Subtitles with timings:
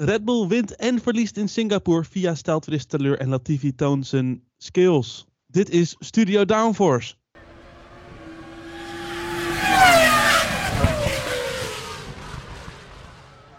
[0.00, 5.26] Red Bull wint en verliest in Singapore via steltwist teleur en Latifi toont zijn skills.
[5.46, 7.14] Dit is Studio Downforce.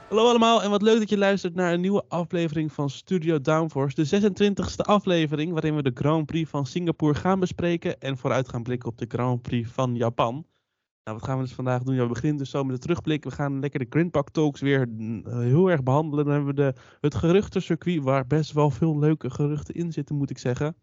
[0.10, 3.96] Hallo allemaal en wat leuk dat je luistert naar een nieuwe aflevering van Studio Downforce.
[3.96, 8.64] De 26e aflevering waarin we de Grand Prix van Singapore gaan bespreken en vooruit gaan
[8.64, 10.46] blikken op de Grand Prix van Japan.
[11.10, 11.96] Nou, wat gaan we dus vandaag doen?
[11.96, 13.24] Ja, we beginnen dus zo met de terugblik.
[13.24, 16.26] We gaan lekker de Grindpak Talks weer mm, heel erg behandelen.
[16.26, 20.30] Dan hebben we de, het geruchtencircuit waar best wel veel leuke geruchten in zitten, moet
[20.30, 20.76] ik zeggen.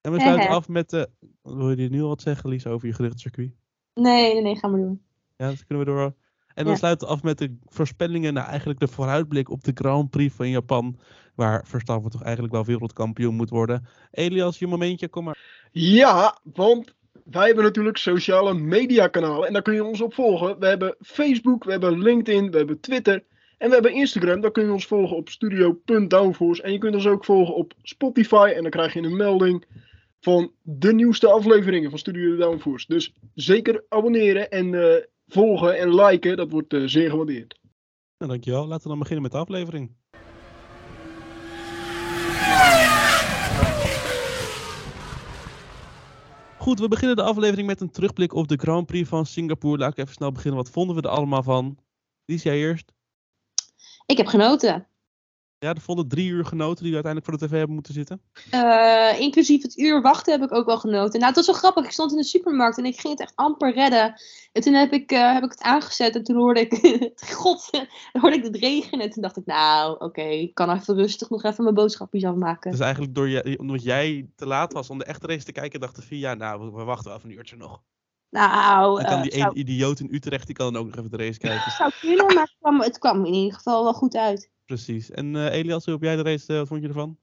[0.00, 1.10] En we sluiten af met de...
[1.42, 3.52] Wil je nu al wat zeggen, Lies, over je geruchtencircuit?
[3.94, 5.02] Nee, nee, nee, gaan we doen.
[5.36, 6.14] Ja, dat kunnen we door.
[6.54, 6.78] En dan Ja.
[6.78, 10.48] sluiten we af met de voorspellingen, nou eigenlijk de vooruitblik op de Grand Prix van
[10.48, 10.98] Japan.
[11.34, 13.86] Waar Verstappen toch eigenlijk wel wereldkampioen moet worden.
[14.10, 15.68] Elias, je momentje, kom maar.
[15.70, 16.94] Ja, want
[17.32, 20.58] wij hebben natuurlijk sociale mediakanalen en daar kun je ons op volgen.
[20.58, 23.24] We hebben Facebook, we hebben LinkedIn, we hebben Twitter
[23.58, 24.40] en we hebben Instagram.
[24.40, 26.62] Daar kun je ons volgen op studio.downforce.
[26.62, 29.64] En je kunt ons ook volgen op Spotify en dan krijg je een melding
[30.20, 32.86] van de nieuwste afleveringen van Studio Downforce.
[32.88, 37.58] Dus zeker abonneren en eh, volgen en liken, dat wordt eh, zeer gewaardeerd.
[38.18, 38.66] Nou, dankjewel.
[38.66, 40.01] Laten we dan beginnen met de aflevering.
[46.62, 49.78] Goed, we beginnen de aflevering met een terugblik op de Grand Prix van Singapore.
[49.78, 50.62] Laat ik even snel beginnen.
[50.62, 51.78] Wat vonden we er allemaal van?
[52.24, 52.92] Lies, jij eerst?
[54.06, 54.86] Ik heb genoten.
[55.62, 58.22] Ja, de volle drie uur genoten die we uiteindelijk voor de tv hebben moeten zitten.
[58.50, 61.20] Eh, inclusief het uur wachten heb ik ook wel genoten.
[61.20, 61.84] Nou, het was wel grappig.
[61.84, 64.14] Ik stond in de supermarkt en ik ging het echt amper redden.
[64.52, 66.72] En toen heb ik, eh, heb ik het aangezet en toen hoorde ik,
[67.40, 67.86] god, dan
[68.22, 69.04] hoorde ik het regenen.
[69.04, 72.70] En toen dacht ik, nou, oké, ik kan even rustig nog even mijn boodschapjes afmaken.
[72.70, 75.80] Dus eigenlijk door je, omdat jij te laat was om de echte race te kijken,
[75.80, 77.82] dachten we, ja, nou, we, wachten wel even een uurtje nog.
[78.30, 80.96] Nou, Dan kan eh, die zou, ene idioot in Utrecht, die kan dan ook nog
[80.96, 81.70] even de race kijken.
[81.70, 84.51] zou kunnen, maar het kwam, het kwam in ieder geval wel goed uit.
[84.66, 85.10] Precies.
[85.10, 87.16] En eh, Elias, hoe heb jij de race, eh, wat vond je ervan?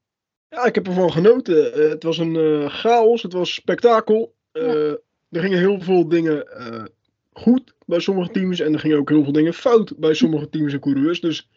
[0.49, 1.73] Ja, ik heb ervan genoten.
[1.73, 4.35] Eh, het was een eh, chaos, het was spektakel.
[4.51, 4.91] Eh,
[5.31, 6.83] Er gingen heel veel dingen eh,
[7.31, 10.73] goed bij sommige teams en er gingen ook heel veel dingen fout bij sommige teams
[10.73, 11.19] en coureurs.
[11.21, 11.49] Dus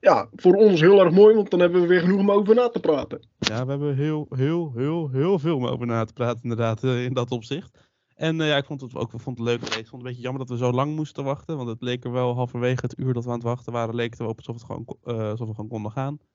[0.00, 2.68] ja, voor ons heel erg mooi, want dan hebben we weer genoeg om over na
[2.68, 3.20] te praten.
[3.38, 7.04] Ja, we hebben heel, heel, heel, heel veel om over na te praten, inderdaad, eh,
[7.04, 7.78] in dat opzicht.
[8.22, 9.60] En eh, ja, ik vond het ook ik vond het leuk.
[9.60, 11.56] Ik vond het een beetje jammer dat we zo lang moesten wachten.
[11.56, 14.10] Want het leek er wel halverwege het uur dat we aan het wachten waren, leek
[14.10, 16.16] het wel op alsof, het gewoon, eh, alsof we gewoon konden gaan.
[16.18, 16.28] Maar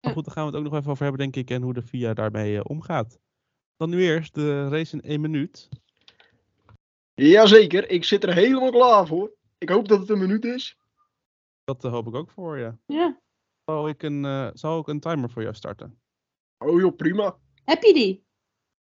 [0.00, 0.12] Ja.
[0.12, 1.50] goed, daar gaan we het ook nog even over hebben, denk ik.
[1.50, 3.18] En hoe de VIA daarmee eh, omgaat.
[3.76, 5.68] Dan nu eerst de race in één minuut.
[7.14, 9.32] Jazeker, ik zit er helemaal klaar voor.
[9.58, 10.78] Ik hoop dat het een minuut is.
[11.64, 12.72] Dat hoop ik ook voor je.
[12.86, 13.20] Ja.
[13.64, 16.00] Zal ik een, eh, zal ik een timer voor jou starten?
[16.58, 17.38] Oh joh, prima.
[17.64, 18.23] Heb je die?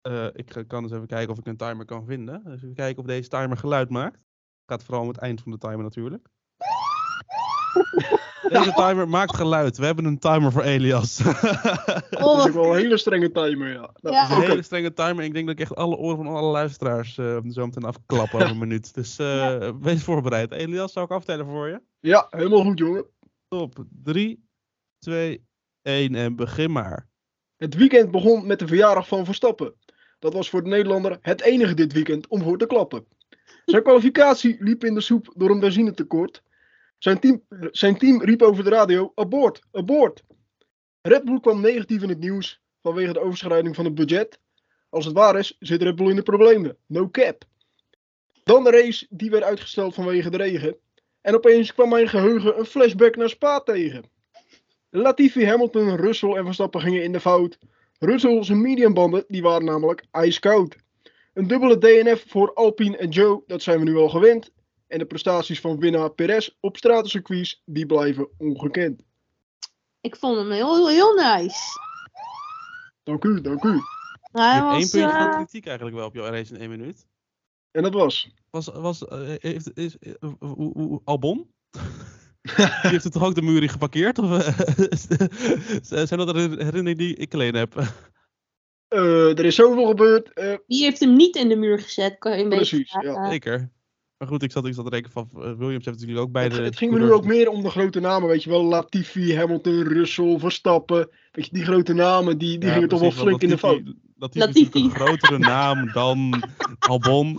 [0.02, 2.42] Eh, ik kan eens even kijken of ik een timer kan vinden.
[2.44, 4.20] Dus even kijken of deze timer geluid maakt.
[4.66, 6.28] Gaat vooral om het eind van de timer natuurlijk.
[8.50, 9.78] Deze timer maakt geluid.
[9.78, 11.18] We hebben een timer voor Elias.
[12.10, 13.90] Dat Oh, is ook wel een hele strenge timer, ja.
[13.96, 14.22] Ja.
[14.22, 15.24] Het is een hele strenge timer.
[15.24, 18.42] Ik denk dat ik echt alle oren van alle luisteraars eh zo meteen afklap over
[18.50, 18.94] een minuut.
[18.94, 20.52] Dus eh, wees voorbereid.
[20.52, 21.82] Elias, zou ik aftellen voor je?
[22.00, 23.06] Ja, helemaal goed jongen.
[23.48, 23.86] Top.
[24.04, 24.44] 3,
[25.00, 25.46] 2,
[25.82, 27.10] 1 en begin maar.
[27.58, 29.74] Het weekend begon met de verjaardag van Verstappen.
[30.22, 33.06] Dat was voor de Nederlander het enige dit weekend om voor te klappen.
[33.66, 36.44] Zijn kwalificatie liep in de soep door een benzinetekort.
[36.98, 40.24] Zijn team, zijn team riep over de radio: abort, abort.
[41.02, 44.40] Red Bull kwam negatief in het nieuws vanwege de overschrijding van het budget.
[44.90, 46.78] Als het waar is, zit Red Bull in de problemen.
[46.86, 47.44] No cap.
[48.44, 50.78] Dan de race die werd uitgesteld vanwege de regen.
[51.22, 54.04] En opeens kwam mijn geheugen een flashback naar Spa tegen.
[54.90, 57.58] Latifi, Hamilton, Russell en Verstappen gingen in de fout.
[58.06, 60.76] Russell zijn mediumbanden die waren namelijk ijskoud.
[61.34, 64.52] Een dubbele DNF voor Alpine en Joe, dat zijn we nu al gewend.
[64.88, 69.02] En de prestaties van winnaar Perez op stratencircuits, die blijven ongekend.
[70.02, 71.80] ik vond hem heel, heel nice.
[73.04, 73.72] Dank u, dank u.
[73.74, 73.82] Je
[74.32, 77.06] Hij was, punt van eh, kritiek eigenlijk wel op jouw race in één minuut.
[77.72, 78.30] En dat was.
[78.50, 81.52] Was, was eh, heeft, is, hoe- hoe- Albon?
[82.82, 84.20] Die heeft het toch ook de muur in geparkeerd?
[84.20, 84.58] Of, eh,
[86.08, 87.76] zijn dat herinneringen die ik alleen heb?
[88.88, 90.34] Eh, er is zoveel gebeurd.
[90.34, 92.18] eh, Die heeft hem niet in de muur gezet.
[92.18, 93.30] Kan je een Precies, ja.
[93.30, 93.72] Zeker.
[94.18, 96.54] Maar goed, ik zat, ik zat te denken van Williams heeft natuurlijk ook bij het,
[96.54, 96.62] de.
[96.62, 98.64] het ging me nu ook meer om de grote namen, weet je wel.
[98.64, 101.10] Latifi, Hamilton, Russell, Verstappen.
[101.32, 103.82] Weet je, die grote namen, die, die Ja, gingen toch wel flink in de fout.
[104.16, 104.90] Latifi- Latifi is een Latifi.
[104.90, 106.44] grotere naam dan
[106.80, 107.36] Albon.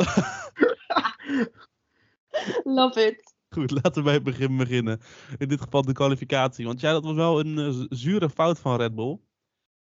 [2.65, 3.32] Love it.
[3.55, 5.01] Goed, laten we bij het begin beginnen.
[5.39, 6.67] In dit geval de kwalificatie.
[6.67, 9.19] Want ja, dat was wel een eh, zure fout van Red Bull.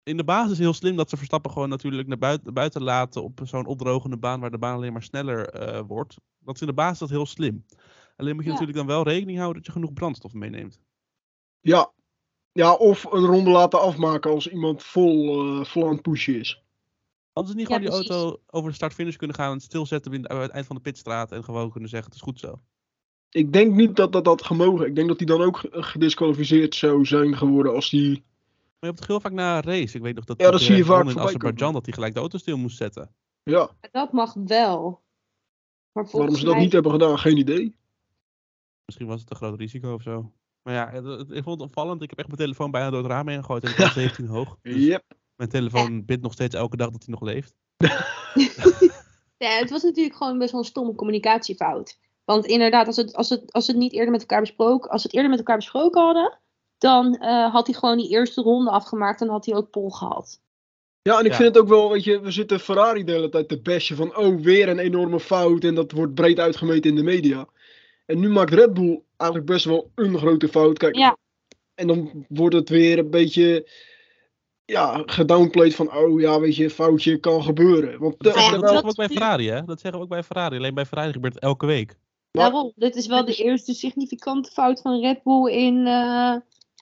[0.03, 3.41] In de basis heel slim dat ze Verstappen gewoon natuurlijk naar buiten, buiten laten op
[3.43, 6.15] zo'n opdrogende baan waar de baan alleen maar sneller eh, wordt.
[6.39, 7.65] Dat is in de basis dat heel slim.
[8.15, 8.57] Alleen moet je Ja.
[8.59, 10.79] natuurlijk dan wel rekening houden dat je genoeg brandstof meeneemt.
[11.61, 11.93] Ja,
[12.51, 16.63] Ja, of een ronde laten afmaken als iemand vol, eh, vol aan het pushen is.
[17.33, 18.09] Ze niet Ja, gewoon die precies.
[18.09, 21.43] auto over de start-finish kunnen gaan en stilzetten aan het eind van de pitstraat en
[21.43, 22.61] gewoon kunnen zeggen het is goed zo?
[23.35, 24.85] Maar Ik denk niet dat dat had gemogen.
[24.85, 28.09] Ik denk dat hij dan ook ge- gedisqualificeerd zou zijn geworden als die...
[28.79, 29.95] je hebt het heel vaak na een race.
[29.97, 31.73] Ik weet nog dat Ja, dat zie je vaak in Azerbeidzjan komen.
[31.73, 33.15] dat hij gelijk de auto stil moest zetten.
[33.43, 35.03] Ja, Dat mag wel.
[35.91, 37.75] Maar waarom ze dat mij- niet hebben gedaan, geen idee.
[38.85, 40.31] Misschien was het een groot risico of zo.
[40.63, 42.01] Maar ja, ik vond het opvallend.
[42.01, 44.25] Ik heb echt mijn telefoon bijna door het raam heen gegooid en ik was 17
[44.27, 44.57] hoog.
[44.61, 45.03] Dus Yep.
[45.35, 47.55] mijn telefoon bidt nog steeds elke dag dat hij nog leeft.
[49.37, 51.99] Ja, het was natuurlijk gewoon best wel een stomme communicatiefout.
[52.25, 55.07] Want inderdaad, als, het, als, het, als het niet eerder met elkaar besproken, als ze
[55.07, 56.39] het eerder met elkaar besproken hadden,
[56.77, 60.39] dan eh, had hij gewoon die eerste ronde afgemaakt en had hij ook pol gehad.
[61.01, 61.37] Ja, en ik Ja.
[61.37, 64.17] vind het ook wel, weet je, we zitten Ferrari de hele tijd te bashen van,
[64.17, 67.45] oh, weer een enorme fout en dat wordt breed uitgemeten in de media.
[68.05, 70.77] En nu maakt Red Bull eigenlijk best wel een grote fout.
[70.77, 71.17] Kijk, Ja.
[71.75, 73.69] en dan wordt het weer een beetje,
[74.65, 77.99] ja, gedownplayed van, oh ja, weet je, foutje kan gebeuren.
[77.99, 79.63] Want Dat, zeggen, dat dat- zeggen we ook bij Ferrari, hè?
[79.65, 80.57] Dat zeggen we ook bij Ferrari.
[80.57, 81.95] Alleen bij Ferrari gebeurt het elke week.
[82.35, 86.35] Maar- Daarom, dit is wel de eerste significante fout van Red Bull in, eh,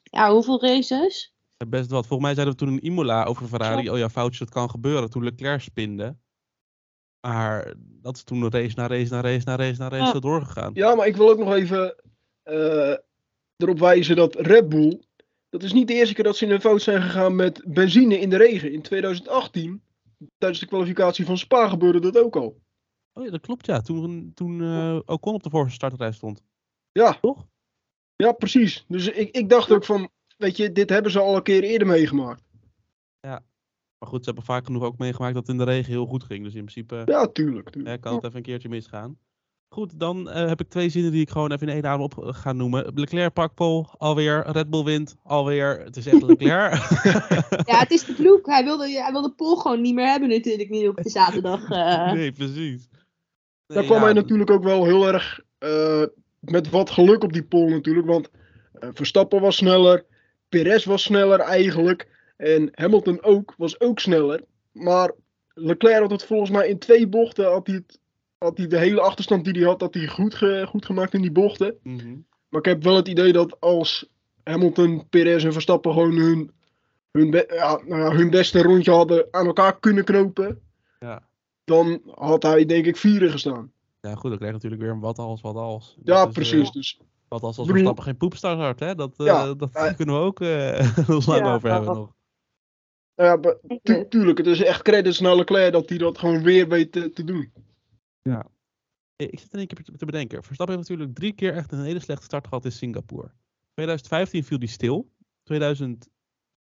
[0.04, 1.32] ja, hoeveel races?
[1.68, 2.08] Best wat.
[2.08, 3.90] Volgens mij zeiden we toen in Imola over Ferrari.
[3.90, 5.10] Oh ja, foutjes, dat kan gebeuren.
[5.10, 6.18] Toen Leclerc spinde.
[7.28, 10.20] Maar dat is toen race na race na race na race na race Ja.
[10.20, 10.72] doorgegaan.
[10.74, 11.96] Ja, maar ik wil ook nog even
[12.44, 12.94] eh,
[13.58, 15.02] erop wijzen dat Red Bull.
[15.50, 18.20] Dat is niet de eerste keer dat ze in een fout zijn gegaan met benzine
[18.20, 18.72] in de regen.
[18.74, 19.84] In 2018,
[20.38, 22.62] tijdens de kwalificatie van Spa, gebeurde dat ook al.
[23.14, 23.82] Oh ja, dat klopt ja.
[23.82, 26.44] Toen, toen eh Ocon op de voorste startrij stond.
[26.92, 27.48] Ja, Toch?
[28.16, 28.86] ja precies.
[28.88, 31.88] Dus ik, ik dacht ook van, weet je, dit hebben ze al een keer eerder
[31.88, 32.44] meegemaakt.
[34.04, 36.24] Maar goed, ze hebben vaak genoeg ook meegemaakt dat het in de regen heel goed
[36.24, 36.44] ging.
[36.44, 37.70] Dus in principe Ja, tuurlijk.
[37.70, 38.02] tuurlijk.
[38.02, 39.18] kan het even een keertje misgaan.
[39.70, 42.24] Goed, dan eh, heb ik twee zinnen die ik gewoon even in één adem op
[42.24, 42.92] eh, ga noemen.
[42.96, 44.44] Leclerc pakt pole, alweer.
[44.52, 45.80] Red Bull wint, alweer.
[45.84, 46.74] Het is echt Leclerc.
[47.72, 48.46] Ja, het is de vloek.
[48.46, 51.70] Hij wilde, hij wilde pol gewoon niet meer hebben natuurlijk nu op de zaterdag.
[52.14, 52.88] nee, precies.
[53.68, 56.04] Daar kwam hij natuurlijk ook wel heel erg eh,
[56.40, 58.08] met wat geluk op die pole natuurlijk.
[58.08, 58.30] Want
[58.74, 60.06] eh, Verstappen was sneller,
[60.50, 62.08] Perez was sneller eigenlijk.
[62.38, 64.44] En Hamilton ook, was ook sneller.
[64.72, 65.12] Maar
[65.54, 68.00] Leclerc had het volgens mij in twee bochten, had hij, het,
[68.38, 71.22] had hij de hele achterstand die hij had, had hij goed, ge- goed gemaakt in
[71.22, 71.76] die bochten.
[71.84, 72.16] mhm.
[72.50, 74.10] Maar ik heb wel het idee dat als
[74.44, 76.52] Hamilton, Perez en Verstappen gewoon hun,
[77.12, 80.62] hun, be- ja, nou ja, hun beste rondje hadden aan elkaar kunnen knopen.
[81.00, 81.22] Ja.
[81.64, 83.72] Dan had hij denk ik vierde gestaan.
[84.02, 85.98] Ja, goed, dan krijg je natuurlijk weer een wat als, wat als.
[86.04, 86.68] Ja, is, precies.
[86.68, 88.96] eh, Dus wat als als Verstappen geen poepstart had, hè?
[88.96, 92.14] Dat, eh, Ja, dat eh, kunnen we ook eh nog lang ja, over hebben nog.
[93.16, 93.40] ja,
[93.84, 97.10] tu- tuurlijk, het is echt credits naar Leclerc dat hij dat gewoon weer weet te,
[97.10, 97.52] te doen.
[98.22, 98.40] Eh,
[99.16, 100.44] Ik zit in één keer te bedenken.
[100.44, 103.32] Verstappen heeft natuurlijk drie keer echt een hele slechte start gehad in Singapore.
[103.74, 105.10] 2015 viel hij stil.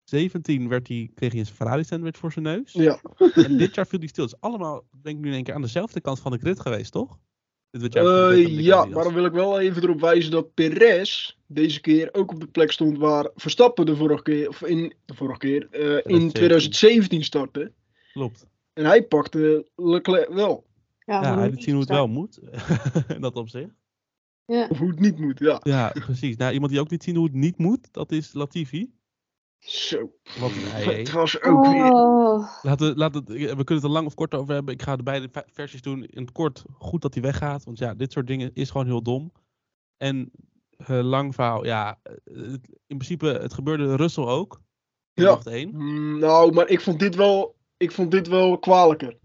[0.05, 2.73] 2017 werd hij, kreeg hij een Ferrari sandwich voor zijn neus.
[2.73, 3.01] Ja.
[3.35, 4.25] En dit jaar viel hij stil.
[4.25, 6.61] Het is allemaal, denk ik nu in één keer, aan dezelfde kant van de grid
[6.61, 7.19] geweest, toch?
[7.71, 10.31] Dit wordt jaar Eh, dan de ja, maar dan wil ik wel even erop wijzen
[10.31, 14.63] dat Perez deze keer ook op de plek stond waar Verstappen de vorige keer, of
[14.63, 16.31] in de vorige keer, eh, in 2017.
[16.33, 17.73] 2017 startte.
[18.13, 18.47] Klopt.
[18.73, 20.65] En hij pakte Leclerc wel.
[21.05, 22.39] Ja, hij niet liet zien hoe het wel moet.
[23.09, 23.75] in dat opzicht.
[24.47, 24.67] Ja.
[24.69, 25.61] Of hoe het niet moet, ja.
[25.63, 26.37] Ja, precies.
[26.37, 28.91] Nou, iemand die ook niet zien hoe het niet moet, dat is Latifi.
[29.67, 30.13] Zo.
[30.41, 30.95] Wat een?
[30.97, 31.93] Het was ook weer.
[31.93, 34.75] Oh, Laten we, laten we, we kunnen het er lang of kort over hebben.
[34.75, 36.05] Ik ga de beide ve- versies doen.
[36.05, 37.65] In het kort, goed dat hij weggaat.
[37.65, 39.33] Want ja, dit soort dingen is gewoon heel dom.
[39.97, 40.31] En
[40.77, 41.99] eh, lang verhaal, ja.
[42.03, 44.61] eh, het- in principe, het gebeurde Russell ook.
[45.15, 45.39] In Ja.
[45.73, 49.19] Mm, Nou, maar ik vond dit wel, ik vond dit wel kwalijker.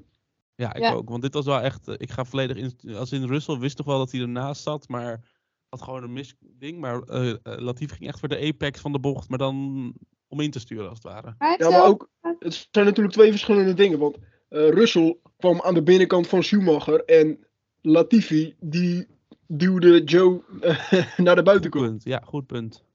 [0.55, 0.93] Ja, ik Ja.
[0.93, 1.09] ook.
[1.09, 1.87] Want dit was wel echt.
[1.87, 2.95] eh, Ik ga volledig in.
[2.95, 4.87] Als in Russell wist toch wel dat hij ernaast zat.
[4.87, 5.35] Maar
[5.69, 6.79] had gewoon een misding.
[6.79, 9.29] Maar eh eh, Latifi ging echt voor de apex van de bocht.
[9.29, 9.93] Maar dan
[10.27, 11.35] om in te sturen als het ware.
[11.57, 13.99] Ja, maar ook, het zijn natuurlijk twee verschillende dingen.
[13.99, 14.17] Want
[14.49, 17.45] eh, Russell kwam aan de binnenkant van Schumacher en
[17.81, 19.07] Latifi, die
[19.47, 21.85] duwde Joe eh, naar de Goed buitenkant.
[21.85, 22.03] punt.
[22.03, 22.85] Ja, goed punt.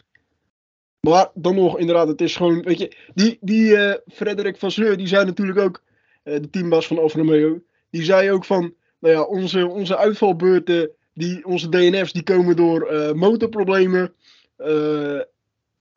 [1.01, 4.97] Maar dan nog, inderdaad, het is gewoon, weet je, die, die eh, Frederik van Sleur,
[4.97, 5.83] die zei natuurlijk ook,
[6.23, 10.91] eh, de teambaas van Alfa Romeo, die zei ook van, nou ja, onze, onze uitvalbeurten,
[11.15, 14.15] die, onze DNF's, die komen door eh, motorproblemen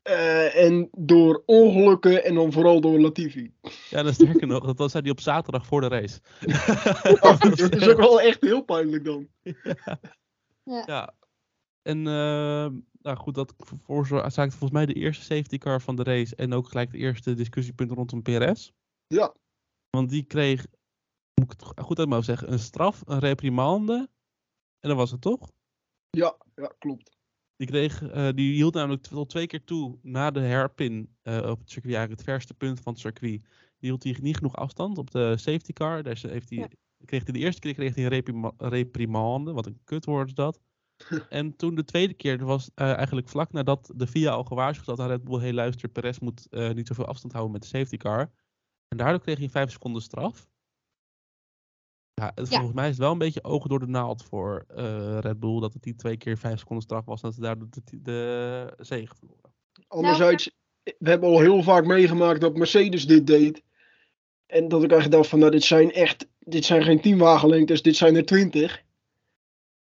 [0.06, 3.52] eh, en door ongelukken en dan vooral door Latifi.
[3.90, 4.64] Ja, dan sterker nog.
[4.64, 6.20] Dat was zei hij op zaterdag voor de race.
[6.40, 9.28] Ja, dat is ook wel echt heel pijnlijk dan.
[10.86, 11.14] Ja.
[11.82, 12.66] En eh,
[13.02, 16.36] nou goed, dat veroorzaakte volgens mij de eerste safety car van de race.
[16.36, 18.72] En ook gelijk de eerste discussiepunt rondom PRS.
[19.06, 19.34] Ja.
[19.90, 20.66] Want die kreeg,
[21.34, 24.08] moet ik het goed uit mijn zeggen, een straf, een reprimande.
[24.80, 25.50] En dat was het toch?
[26.10, 27.15] Ja, ja klopt.
[27.56, 31.58] Die, kreeg, eh, die hield namelijk tot twee keer toe na de hairpin eh, op
[31.58, 33.40] het circuit, eigenlijk het verste punt van het circuit.
[33.78, 36.02] Die hield hij niet genoeg afstand op de safety car.
[36.02, 36.68] Daar heeft hij, Ja.
[37.04, 40.60] kreeg hij de eerste keer kreeg hij een reprima- reprimande, wat een kutwoord is dat.
[41.28, 45.00] en toen de tweede keer was eh, eigenlijk vlak nadat de FIA al gewaarschuwd had
[45.00, 48.30] aan Red Bull, hey luister, Perez moet niet zoveel afstand houden met de safety car.
[48.88, 50.48] En daardoor kreeg hij vijf seconden straf.
[52.20, 52.54] Ja, het- Ja.
[52.56, 55.60] volgens mij is het wel een beetje ogen door de naald voor eh, Red Bull
[55.60, 58.72] dat het die twee keer vijf seconden straf was en dat ze daardoor de, de
[58.78, 59.50] zege verloren.
[59.88, 60.50] Anderzijds,
[60.82, 63.62] we hebben al heel vaak meegemaakt dat Mercedes dit deed.
[64.46, 67.96] En dat ik eigenlijk dacht van, nou dit zijn echt, dit zijn geen teamwagenlengtes, dit
[67.96, 68.82] zijn er twintig.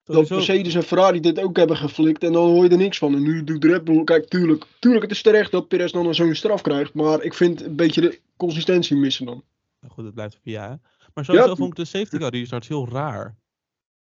[0.04, 3.14] Dat Mercedes en Ferrari dit ook hebben geflikt en dan hoor je er niks van.
[3.16, 6.36] En nu doet Red Bull, kijk tuurlijk, tuurlijk het is terecht dat Perez dan zo'n
[6.36, 6.94] straf krijgt.
[6.94, 9.44] Maar ik vind een beetje de consistentie missen dan.
[9.80, 10.70] Nou goed, het blijft via.
[10.70, 10.76] hè.
[11.14, 11.56] Maar sowieso Ja.
[11.56, 13.38] vond ik de safety car restarts heel raar.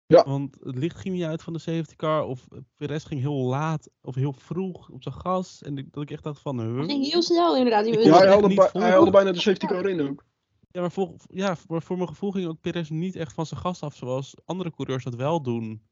[0.07, 0.23] Ja.
[0.23, 2.23] Want het licht ging niet uit van de safety car.
[2.23, 5.61] Of Perez ging heel laat of heel vroeg op zijn gas.
[5.61, 6.59] En dat ik echt dacht van...
[6.59, 6.77] Huh?
[6.79, 7.83] Het ging heel snel inderdaad.
[7.85, 8.81] Die- Ja, hij haalde, niet bij- volgen.
[8.81, 10.25] hij haalde bijna de safety car in ook.
[10.71, 13.59] Ja, maar voor, ja, voor, voor mijn gevoel ging ook Perez niet echt van zijn
[13.59, 13.95] gas af.
[13.95, 15.83] Zoals andere coureurs dat wel doen.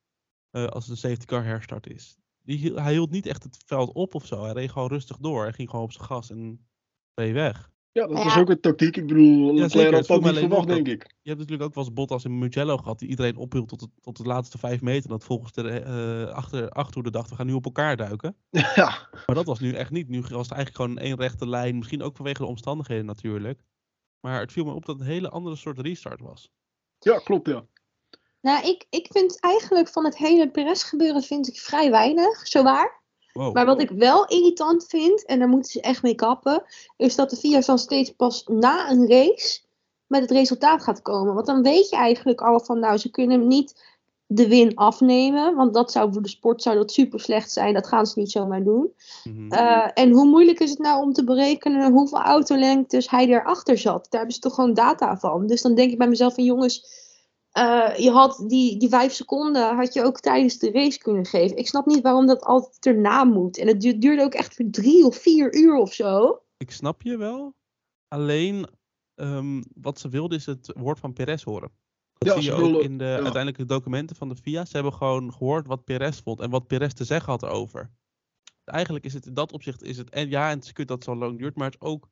[0.50, 2.17] eh, als de safety car herstart is.
[2.41, 4.43] Die, hij hield niet echt het veld op of zo.
[4.43, 5.43] Hij reed gewoon rustig door.
[5.43, 6.67] Hij ging gewoon op zijn gas en
[7.13, 7.72] reed weg.
[7.94, 8.26] Ja, dat Ja.
[8.26, 8.98] is ook een tactiek.
[8.98, 11.02] Ik bedoel, Leclerc het had dat niet verwacht, denk ik.
[11.22, 13.00] Je hebt natuurlijk ook wel eens Bottas in Mugello gehad.
[13.00, 15.10] Die iedereen ophield tot, het, tot de laatste vijf meter.
[15.10, 18.36] Dat volgens de eh achter, achterhoede dacht, we gaan nu op elkaar duiken.
[18.76, 20.10] Ja, Maar dat was nu echt niet.
[20.10, 21.78] Nu was het eigenlijk gewoon één rechte lijn.
[21.78, 23.62] Misschien ook vanwege de omstandigheden natuurlijk.
[24.20, 26.50] Maar het viel me op dat het een hele andere soort restart was.
[27.00, 27.66] ja klopt ja.
[28.42, 32.64] Nou, ik, ik vind eigenlijk van het hele Perez gebeuren vind ik vrij weinig, zo
[32.64, 33.02] waar.
[33.34, 33.54] Wow.
[33.54, 36.63] Maar wat ik wel irritant vind, en daar moeten ze echt mee kappen,
[36.98, 39.60] is dat de VIA dan steeds pas na een race
[40.08, 41.34] met het resultaat gaat komen.
[41.34, 43.92] Want dan weet je eigenlijk al van, nou, ze kunnen hem niet
[44.25, 47.74] de win afnemen, want dat zou voor de sport zou dat super slecht zijn.
[47.74, 48.94] Dat gaan ze niet zomaar doen.
[49.24, 49.52] Mhm.
[49.52, 54.08] Eh, en hoe moeilijk is het nou om te berekenen hoeveel autolengtes hij erachter zat?
[54.10, 55.48] Daar hebben ze toch gewoon data van.
[55.48, 56.86] Dus dan denk ik bij mezelf van jongens,
[57.53, 61.57] eh, je had die, die vijf seconden had je ook tijdens de race kunnen geven.
[61.57, 63.57] Ik snap niet waarom dat altijd erna moet.
[63.57, 66.41] En het du- duurde ook echt voor drie of vier uur of zo.
[66.57, 67.55] Ik snap je wel.
[68.07, 68.67] Alleen
[69.15, 71.72] ehm, wat ze wilden is het woord van Perez horen.
[72.13, 73.13] Dat Ja, zie je ook in de ja.
[73.13, 74.65] uiteindelijke documenten van de FIA.
[74.65, 77.91] Ze hebben gewoon gehoord wat Perez vond en wat Perez te zeggen had erover.
[78.63, 81.03] Eigenlijk is het in dat opzicht is het en ja, en het is kut dat
[81.03, 82.10] zo lang duurt, maar het is ook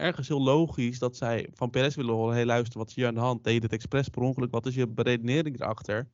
[0.00, 2.36] ergens heel logisch dat zij van Perez willen horen.
[2.36, 3.44] Hé, luister, wat is hier aan de hand?
[3.44, 4.50] Deed je dit expres per ongeluk?
[4.50, 6.08] Wat is je beredenering erachter?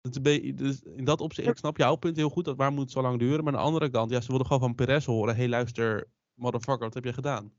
[0.00, 0.24] Het
[0.58, 3.02] dus in dat opzicht, ik snap jouw punt heel goed, dat waar moet het zo
[3.02, 3.44] lang duren?
[3.44, 5.36] Maar aan de andere kant, ja, ze wilden gewoon van Perez horen.
[5.36, 7.52] Hé, luister, motherfucker, wat heb je gedaan?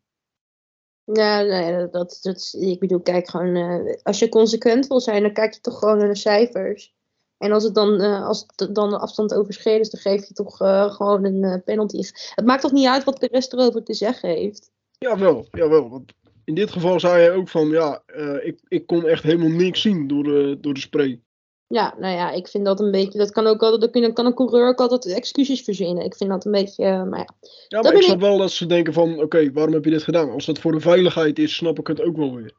[1.03, 5.33] Ja, nee, dat, dat, ik bedoel, kijk gewoon, eh, als je consequent wil zijn, dan
[5.33, 6.95] kijk je toch gewoon naar de cijfers.
[7.37, 10.33] En als het dan, eh, als het dan de afstand overschreden is, dan geef je
[10.33, 11.97] toch eh, gewoon een penalty.
[12.35, 14.71] Het maakt toch niet uit wat de rest erover te zeggen heeft.
[14.97, 15.89] Jawel, jawel.
[15.89, 16.13] Want
[16.45, 19.81] in dit geval zei hij ook van, ja, eh, ik, ik kon echt helemaal niks
[19.81, 21.21] zien door de, door de spray.
[21.67, 24.33] Ja, nou ja, ik vind dat een beetje, dat kan ook altijd, dan kan een
[24.33, 26.03] coureur ook altijd excuses verzinnen.
[26.05, 27.35] Ik vind dat een beetje, eh, maar ja.
[27.67, 29.89] Ja, Dat maar ik snap ik- wel dat ze denken van, oké, waarom heb je
[29.91, 30.29] dit gedaan?
[30.31, 32.53] Als dat voor de veiligheid is, snap ik het ook wel weer.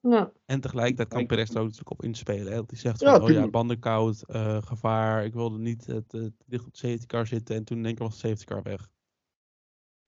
[0.00, 0.32] ja.
[0.46, 1.28] En tegelijkertijd kan Kijk.
[1.30, 2.46] Perez er ook natuurlijk op inspelen.
[2.52, 2.54] Hè?
[2.56, 3.52] Dat hij zegt Ja, van, oh ja, tuurlijk.
[3.52, 5.24] bandenkoud, eh, gevaar.
[5.24, 7.56] Ik wilde niet het, het dicht op de safety car zitten.
[7.56, 8.88] En toen in één keer was de safety car weg.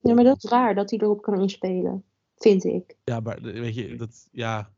[0.01, 2.05] Ja, maar dat is raar dat hij erop kan inspelen,
[2.37, 2.97] vind ik.
[3.05, 4.75] Ja, maar weet je, dat, ja...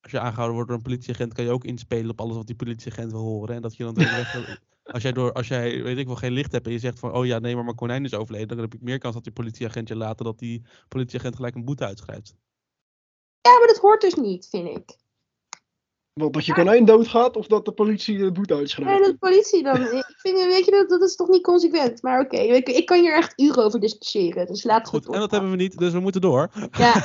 [0.00, 2.56] Als je aangehouden wordt door een politieagent, kan je ook inspelen op alles wat die
[2.56, 3.54] politieagent wil horen.
[3.54, 4.58] En dat je dan weg...
[4.86, 7.12] Als jij, door, als jij, weet ik wel, geen licht hebt en je zegt van,
[7.12, 8.48] oh ja, nee, maar mijn konijn is overleden.
[8.48, 11.64] Dan heb ik meer kans dat die politieagent je later, dat die politieagent gelijk een
[11.64, 12.36] boete uitschrijft.
[13.40, 14.96] Ja, maar dat hoort dus niet, vind ik.
[16.20, 19.02] Want dat je konijn doodgaat of dat de politie de boete Nee, uitschrijft.
[19.02, 19.80] dat de politie dan.
[19.96, 22.02] Ik vind, weet je, dat, dat is toch niet consequent.
[22.02, 24.46] Maar oké, ik, ik kan hier echt uren over discussiëren.
[24.46, 26.50] Dus laat Goed, en dat hebben we niet, dus we moeten door.
[26.70, 26.94] Ja,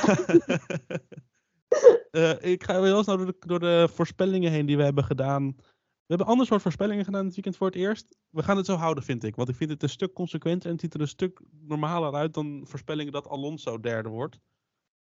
[2.10, 5.04] Eh, ik ga wel eens nou door de, door de voorspellingen heen die we hebben
[5.04, 5.46] gedaan.
[5.56, 5.62] We
[6.06, 8.16] hebben een ander soort voorspellingen gedaan dit weekend voor het eerst.
[8.30, 9.36] We gaan het zo houden, vind ik.
[9.36, 12.34] Want ik vind het een stuk consequenter en het ziet er een stuk normaler uit
[12.34, 14.38] dan voorspellingen dat Alonso derde wordt.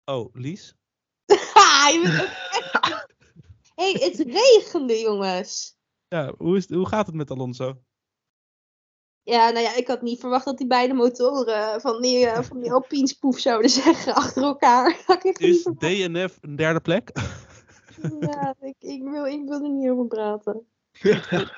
[0.04, 0.74] Oh, Lies?
[1.54, 2.28] Ha, je bent ook
[2.82, 3.01] echt-
[3.74, 5.76] hey, het regende, jongens.
[6.08, 7.82] Ja, hoe, is, hoe gaat het met Alonso?
[9.24, 12.60] Ja, nou ja, ik had niet verwacht dat die beide motoren van die, eh, van
[12.60, 15.04] die Alpine spoef zouden zeggen achter elkaar.
[15.38, 15.62] Is.
[15.62, 17.10] DNF een derde plek?
[18.20, 20.66] Ja, ik, ik, wil, ik wil er niet over praten.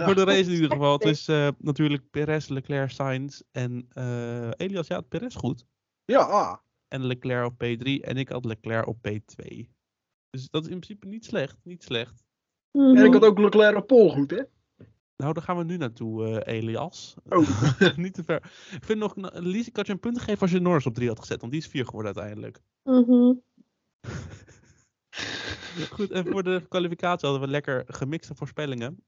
[0.04, 0.92] voor de race in ieder geval.
[0.92, 4.86] Het is eh, natuurlijk Perez, Leclerc, Sainz en eh, Elias.
[4.86, 5.64] Ja, Perez goed.
[6.04, 6.56] Ja, ah.
[6.88, 9.73] En Leclerc op P3 en ik had Leclerc op P2.
[10.34, 11.56] Dus dat is in principe niet slecht.
[11.62, 12.24] Niet slecht.
[12.70, 14.42] En ik had ook Leclerc op pol goed, hè?
[15.16, 17.14] Nou, daar gaan we nu naartoe, eh, Elias.
[17.28, 17.48] Oh.
[17.96, 18.36] Niet te ver.
[18.74, 21.08] Ik vind nog, Lies, ik had je een punt gegeven als je Norris op 3
[21.08, 22.60] had gezet, want die is 4 geworden uiteindelijk.
[22.82, 23.32] Mhm.
[25.96, 29.04] Goed, en voor de kwalificatie hadden we lekker gemixte voorspellingen.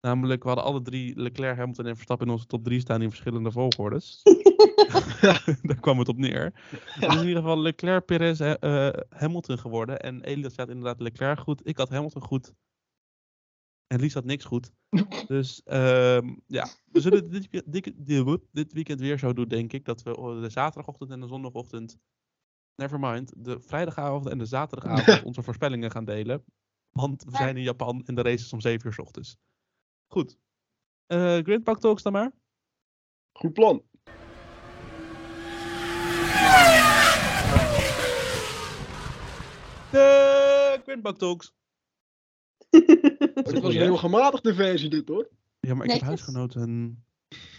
[0.00, 3.10] Namelijk, we hadden alle drie Leclerc, Hamilton en Verstappen in onze top 3 staan in
[3.10, 4.22] verschillende volgordes.
[5.62, 6.52] Daar kwam het op neer.
[6.70, 10.00] Het is in ieder geval Leclerc, Perez, eh, Hamilton geworden.
[10.00, 11.66] En Elias staat inderdaad Leclerc goed.
[11.66, 12.54] Ik had Hamilton goed.
[13.86, 14.72] En Lies had niks goed.
[15.26, 17.92] Dus ehm, ja, we zullen dit, dit,
[18.52, 19.84] dit, weekend weer zo doen, denk ik.
[19.84, 21.98] Dat we oh, de zaterdagochtend en de zondagochtend,
[22.76, 26.44] nevermind, de vrijdagavond en de zaterdagavond onze voorspellingen gaan delen.
[26.90, 27.36] Want we Ja.
[27.36, 29.36] zijn in Japan en de race is om 7 uur 's ochtends.
[30.06, 30.38] Goed.
[31.06, 32.32] Eh Grindpak Talks dan maar.
[33.32, 33.82] Goed plan.
[39.94, 41.52] De Grindpak Talks.
[42.70, 45.28] Het was een heel gematigde versie dit hoor.
[45.60, 47.04] Ja, maar ik heb huisgenoten.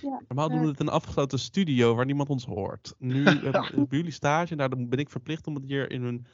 [0.02, 2.94] Ja, Normaal doen we het in een afgesloten studio waar niemand ons hoort.
[2.98, 6.26] Nu hebben jullie stage en daarom ben ik verplicht om het hier in een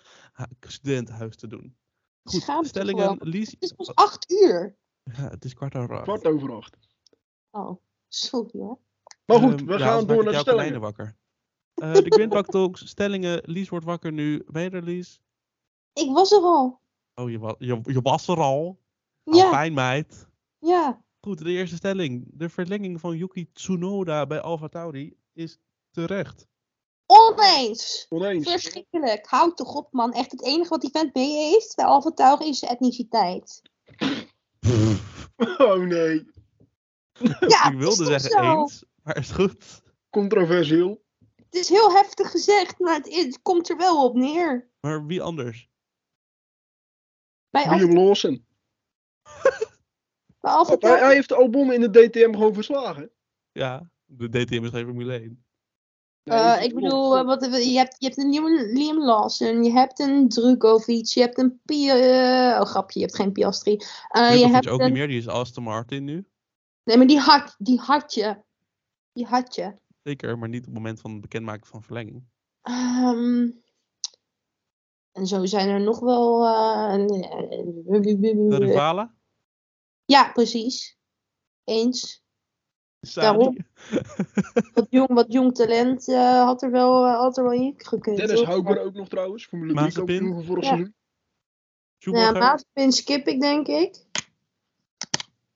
[0.60, 1.76] studentenhuis te doen.
[2.24, 3.06] Goed, Schaam je toch stellingen.
[3.06, 3.18] wel?
[3.20, 4.76] Lies, Het is pas acht uur.
[5.04, 6.04] ja, het is kwart over acht.
[6.04, 6.78] Kwart over acht.
[7.52, 8.80] Oh, sorry hoor.
[9.26, 10.80] Maar goed, Ehm, we gaan door naar de stellingen.
[10.82, 11.18] wakker.
[11.74, 13.42] Eh, de Grindbak Talks, stellingen.
[13.46, 14.44] Lies wordt wakker nu.
[14.48, 15.22] Ben je er, Lies?
[15.94, 16.80] Ik was er al.
[17.16, 18.80] Oh, je, wa- je, je was er al.
[19.24, 20.28] Nou, Ja, Fijn, meid.
[20.60, 21.04] ja.
[21.22, 22.26] Goed, de eerste stelling.
[22.34, 25.60] De verlenging van Yuki Tsunoda bij Alfa Tauri is
[25.92, 26.48] terecht.
[27.06, 28.06] Oneens.
[28.10, 28.50] Oneens.
[28.50, 29.26] Verschrikkelijk.
[29.28, 30.14] Houd toch op, man.
[30.14, 33.62] Echt het enige wat die vent mee heeft bij Alfa Tauri is zijn etniciteit.
[35.58, 36.26] Oh nee.
[37.48, 38.60] Ja, ik wilde zeggen zo?
[38.62, 39.82] eens, maar is goed.
[40.10, 41.04] Controversieel.
[41.36, 44.70] Het is heel heftig gezegd, maar het, het komt er wel op neer.
[44.82, 45.70] Maar wie anders?
[47.52, 48.46] Bij Liam Lawson.
[50.40, 53.12] bij Alfa Hij, heeft de Albon in de DTM gewoon verslagen.
[53.52, 55.44] Ja, de DTM is geen Formule 1.
[56.24, 59.72] Nee, Eh, ik bedoel, eh, wat, je, hebt, je hebt een nieuwe Liam Lawson, je
[59.72, 62.62] hebt een Drukovic, je hebt een Pia...
[62.62, 63.78] oh, grapje, je hebt geen Piastri.
[64.08, 66.26] Eh, je hebt ook een, niet meer, die is Aston Martin nu.
[66.84, 68.38] Nee, maar die had, die had je.
[69.14, 69.74] Die had je.
[70.04, 72.24] Zeker, maar niet op het moment van het bekendmaken van verlenging.
[72.62, 73.50] Ehm,
[75.12, 76.46] en zo zijn er nog wel...
[76.48, 79.16] eh, De rivalen?
[80.06, 80.98] ja, precies.
[81.64, 82.24] Eens.
[83.14, 83.58] Daarom.
[84.74, 88.18] Wat jong, wat jong talent eh, had, er wel, eh, had er wel in gekund.
[88.18, 88.46] Dennis hoor.
[88.48, 89.46] Hauger ook nog trouwens.
[89.46, 90.06] Formule 3 Mazepin.
[90.18, 90.70] kampioen van vorig Ja.
[90.70, 90.94] seizoen.
[92.00, 92.32] Ja?
[92.32, 94.06] Mazepin skip ik, denk ik.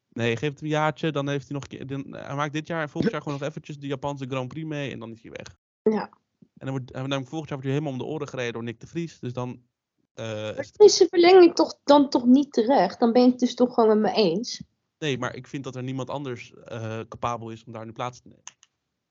[0.10, 1.88] Nee, geef het een jaartje, dan heeft hij nog een keer...
[1.88, 4.68] dan- Hij maakt dit jaar en volgend jaar gewoon nog eventjes de Japanse Grand Prix
[4.68, 5.58] mee en dan is hij weg.
[5.96, 6.10] Ja.
[6.58, 8.64] En dan wordt, en dan volgend jaar wordt hij helemaal om de oren gereden door
[8.64, 9.20] Nick de Vries.
[9.20, 9.62] Dus dan
[10.14, 13.00] eh, is het- Is de verlenging toch, dan toch niet terecht?
[13.00, 14.62] Dan ben je het dus toch gewoon met me eens.
[15.00, 18.22] Nee, maar ik vind dat er niemand anders eh, capabel is om daar nu plaats
[18.22, 18.44] te nemen.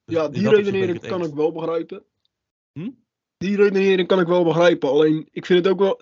[0.04, 1.28] Dus Ja, die redenering kan eens.
[1.28, 2.04] ik wel begrijpen.
[2.72, 2.90] Hm?
[3.36, 4.88] Die redenering kan ik wel begrijpen.
[4.88, 6.00] Alleen, ik vind het ook wel...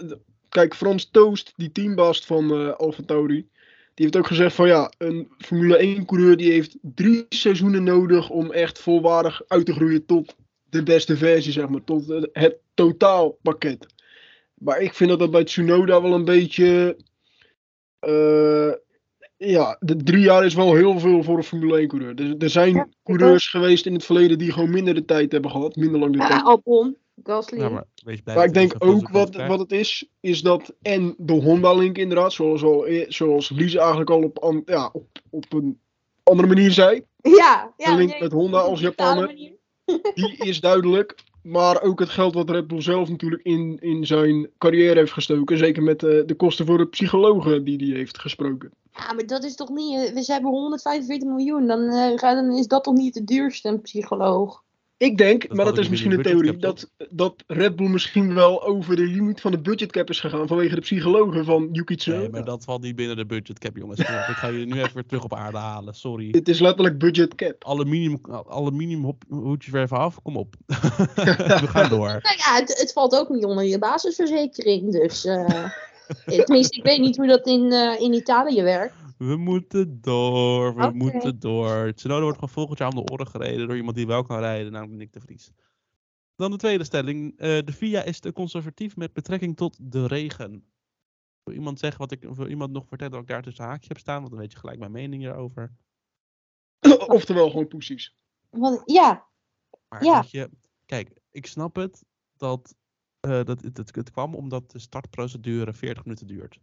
[0.48, 3.50] Kijk, Frans Toost, die teambaas van eh Alfa Tauri...
[3.94, 8.30] Die heeft ook gezegd van ja, een Formule 1 coureur die heeft drie seizoenen nodig
[8.30, 10.36] om echt volwaardig uit te groeien tot
[10.72, 11.84] de beste versie, zeg maar.
[11.84, 13.86] Tot het totaalpakket.
[14.54, 16.96] Maar ik vind dat dat bij Tsunoda wel een beetje...
[17.98, 18.72] eh,
[19.36, 22.14] ja, de drie jaar is wel heel veel voor een Formule 1 coureur.
[22.20, 25.50] Er, er zijn Ja, coureurs geweest in het verleden die gewoon minder de tijd hebben
[25.50, 25.76] gehad.
[25.76, 26.42] Minder lang de Ja, tijd.
[26.42, 27.58] Albon, Gasly.
[27.58, 31.14] Ja, maar wees blij Maar ik denk ook wat, wat het is, is dat en
[31.18, 35.52] de Honda-link inderdaad, zoals, al, e- zoals Lies eigenlijk al op, an- ja, op, op
[35.52, 35.78] een
[36.22, 37.90] andere manier zei, Ja, ja.
[37.90, 39.50] de link met Honda als Japaner.
[40.14, 41.14] Die is duidelijk.
[41.42, 45.58] Maar ook het geld wat Red Bull zelf natuurlijk in, in zijn carrière heeft gestoken.
[45.58, 48.72] Zeker met eh, de kosten voor de psychologen die hij heeft gesproken.
[48.92, 49.98] Ja, maar dat is toch niet...
[49.98, 51.66] eh, Ze hebben 145 miljoen.
[51.66, 54.62] Dan, eh, dan is dat toch niet de duurste, psycholoog?
[55.02, 58.66] Ik denk, Dat maar dat is misschien een theorie, dat, dat Red Bull misschien wel
[58.66, 62.22] over de limiet van de budgetcap is gegaan vanwege de psychologen van Yuki Tsunoda.
[62.22, 63.98] Nee, maar dat valt niet binnen de budgetcap, jongens.
[64.00, 65.94] Ik ga je nu even weer terug op aarde halen.
[65.94, 66.30] Sorry.
[66.30, 67.64] Dit is letterlijk budgetcap.
[67.64, 70.22] Aluminium, aluminium hop- hoedjes weer even af.
[70.22, 70.54] Kom op.
[70.66, 72.08] We gaan door.
[72.22, 74.92] Nou ja, het, het valt ook niet onder je basisverzekering.
[74.92, 75.24] Dus...
[75.24, 75.64] eh,
[76.24, 78.94] tenminste, ik weet niet hoe dat in, eh, in Italië werkt.
[79.18, 80.74] We moeten door.
[80.76, 81.92] We moeten door.
[81.94, 84.72] Tsunoda wordt gewoon volgend jaar om de oren gereden door iemand die wel kan rijden,
[84.72, 85.52] namelijk Nick de Vries.
[86.36, 87.38] Dan de tweede stelling.
[87.38, 90.64] Eh, de FIA is te conservatief met betrekking tot de regen.
[91.42, 93.98] Wil iemand zeggen wat ik, wil iemand nog vertellen dat ik daar tussen haakje heb
[93.98, 94.18] staan?
[94.18, 95.72] Want dan weet je gelijk mijn mening hierover.
[97.06, 98.14] Oftewel gewoon poesies.
[98.50, 99.26] Want, ja,
[99.88, 100.20] Maar Ja.
[100.20, 100.50] weet je,
[100.86, 102.04] kijk, ik snap het
[102.36, 102.76] dat, eh,
[103.28, 106.60] dat het, het, het kwam omdat de startprocedure 40 minuten duurt.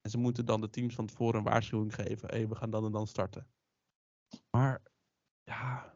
[0.00, 2.28] En ze moeten dan de teams van tevoren een waarschuwing geven.
[2.28, 3.46] Hé, we gaan dan en dan starten.
[4.50, 4.82] Maar,
[5.44, 5.94] ja.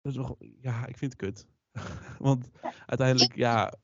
[0.00, 1.46] Dat is nog, ja, ik vind het kut.
[2.18, 2.50] Want
[2.86, 3.74] uiteindelijk, ja,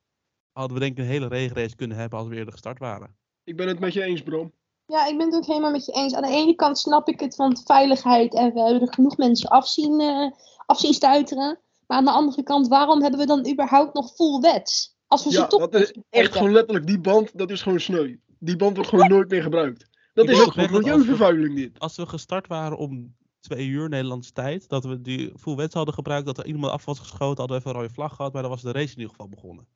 [0.52, 3.16] hadden we denk ik een hele regenrace kunnen hebben als we eerder gestart waren.
[3.44, 4.52] Ik ben het met je eens, Bram.
[4.84, 6.14] Ja, ik ben het ook helemaal met je eens.
[6.14, 9.50] Aan de ene kant snap ik het, want veiligheid en we hebben er genoeg mensen
[9.50, 10.30] afzien, eh
[10.66, 11.58] afzien stuiteren.
[11.86, 14.96] Maar aan de andere kant, waarom hebben we dan überhaupt nog full wets?
[15.06, 17.80] Als we Ja, ze toch dat is echt gewoon letterlijk, die band, dat is gewoon
[17.80, 18.16] sneu.
[18.38, 19.88] Die band wordt gewoon nooit meer gebruikt.
[20.14, 21.78] Dat Ik is ook gewoon milieuvervuiling dit.
[21.78, 25.94] Als we gestart waren om twee uur Nederlandse tijd, dat we die full wets hadden
[25.94, 28.42] gebruikt, dat er iemand af was geschoten, hadden we even een rode vlag gehad, maar
[28.42, 29.66] dan was de race in ieder geval begonnen.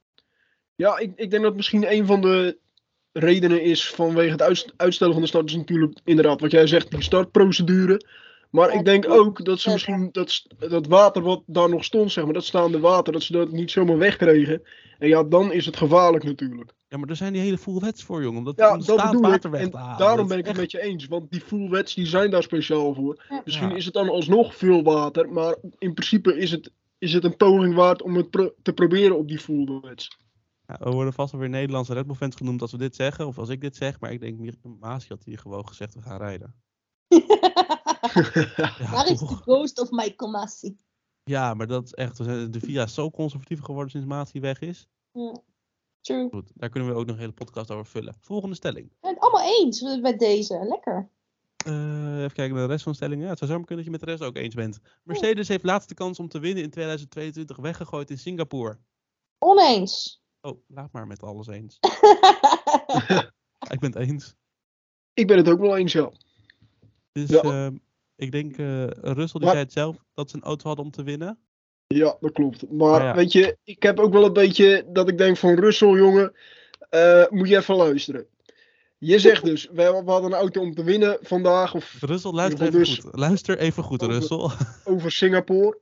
[0.75, 2.59] Ja, ik, ik denk dat misschien een van de
[3.13, 6.91] redenen is vanwege het uitst- uitstellen van de start is natuurlijk inderdaad wat jij zegt,
[6.91, 8.07] die startprocedure.
[8.51, 12.13] Maar Ja, ik denk ook dat ze misschien dat, dat water wat daar nog stond,
[12.13, 14.63] zeg maar, dat staande water, dat ze dat niet zomaar wegkregen.
[14.99, 16.73] En ja, dan is het gevaarlijk natuurlijk.
[16.89, 18.39] Ja, maar er zijn die hele full wets voor, jongen.
[18.39, 19.99] Omdat Ja, dat staand bedoel water weg te halen.
[19.99, 21.07] daarom ben ik het echt- met je eens.
[21.07, 23.25] Want die full wets die zijn daar speciaal voor.
[23.29, 23.41] Ja.
[23.45, 23.77] Misschien Ja.
[23.77, 25.29] is het dan alsnog veel water.
[25.33, 29.19] Maar in principe is het, is het een poging waard om het pro- te proberen
[29.19, 30.19] op die full wets.
[30.67, 33.27] Ja, we worden vast wel weer Nederlandse Red Bull fans genoemd als we dit zeggen,
[33.27, 36.03] of als ik dit zeg, maar ik denk, Mir- Maas had hier gewoon gezegd, we
[36.03, 36.55] gaan rijden.
[38.93, 40.77] Waar is de ghost of Michael Massey?
[41.25, 44.33] Ja, maar dat is echt, we zijn- de VIA is zo conservatief geworden sinds Maas
[44.33, 44.89] hier weg is.
[45.13, 45.43] Ja.
[46.01, 46.29] True.
[46.31, 48.17] Goed, daar kunnen we ook nog een hele podcast over vullen.
[48.21, 48.93] Volgende stelling.
[49.01, 50.65] Het allemaal eens met deze.
[50.69, 51.11] Lekker.
[51.65, 53.25] Eh, even kijken naar de rest van de stellingen.
[53.25, 54.79] Ja, het zou zomaar kunnen dat je met de rest ook eens bent.
[55.05, 58.79] Mercedes heeft laatste kans om te winnen in 2022 weggegooid in Singapore.
[59.39, 60.23] Oneens.
[60.41, 61.79] Oh, laat maar met alles eens.
[63.75, 64.35] ik ben het eens.
[65.13, 66.13] Ik ben het ook wel eens, ja.
[67.13, 67.41] Dus Ja.
[67.43, 67.75] ehm,
[68.17, 70.91] ik denk, eh Russell die Maar- zei het zelf, dat ze een auto hadden om
[70.91, 71.39] te winnen.
[71.87, 72.71] Ja, dat klopt.
[72.71, 73.15] Maar ja.
[73.15, 76.33] weet je, ik heb ook wel een beetje dat ik denk van Russell, jongen,
[76.91, 78.27] eh, moet je even luisteren.
[78.99, 82.87] Je zegt dus, we, hadden een auto om te winnen vandaag of Russell, luister even
[82.87, 83.09] goed.
[83.19, 84.49] Luister even goed, Over- Russell.
[84.95, 85.79] over Singapore.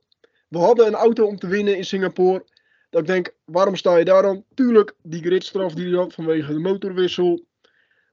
[0.47, 2.45] We hadden een auto om te winnen in Singapore.
[2.89, 4.43] Dat ik denk, waarom sta je daar dan?
[4.53, 7.45] Tuurlijk, die gridstraf die hij had vanwege de motorwissel.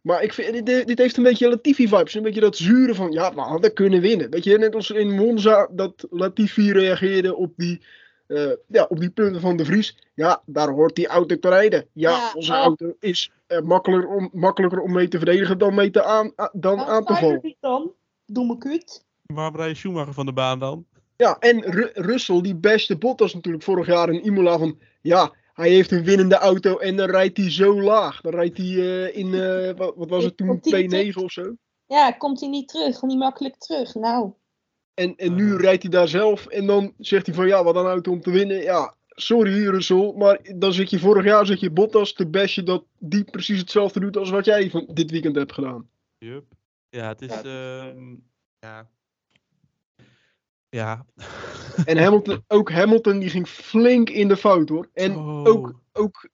[0.06, 2.14] Maar ik vind, dit, dit heeft een beetje Latifi-vibes.
[2.14, 4.30] Een beetje dat zure van, ja, we hadden kunnen winnen.
[4.30, 7.80] Weet je, net als in Monza dat Latifi reageerde op die,
[8.26, 9.98] eh, ja, op die punten van de Vries.
[10.14, 11.86] Ja, daar hoort die auto te rijden.
[11.92, 12.58] Ja, Ja, onze oh.
[12.58, 16.50] auto is eh, makkelijker, om, makkelijker om mee te verdedigen dan, mee te aan, a-
[16.52, 17.56] dan aan te vallen.
[17.60, 17.92] dan?
[18.26, 19.04] Domme kut.
[19.26, 20.86] Waarom rijdt Schumacher van de baan dan?
[21.16, 24.78] Ja, en Ru- Russell, die beste Bottas natuurlijk vorig jaar in Imola van...
[25.02, 28.20] Ja, hij heeft een winnende auto en dan rijdt hij zo laag.
[28.20, 31.16] Dan rijdt hij eh, in, eh, wat, wat was het toen, Komt hij P9 terug?
[31.16, 31.56] of zo.
[31.86, 33.02] Ja, komt hij niet terug.
[33.02, 33.94] Niet makkelijk terug.
[33.94, 34.32] Nou.
[34.94, 37.46] En, en nu rijdt hij daar zelf en dan zegt hij van...
[37.46, 38.62] Ja, wat een auto om te winnen.
[38.62, 42.84] Ja, sorry Russell, maar dan zit je vorig jaar zit je Bottas te bashen dat
[42.98, 45.88] die precies hetzelfde doet als wat jij van dit weekend hebt gedaan.
[46.18, 46.44] Yup.
[46.88, 47.28] Ja, het is...
[47.28, 47.42] Ja.
[47.42, 48.14] ehm,
[48.58, 48.90] ja.
[50.68, 51.06] Ja.
[51.84, 54.88] En Hamilton, ook Hamilton die ging flink in de fout hoor.
[54.92, 56.28] En ook, ook,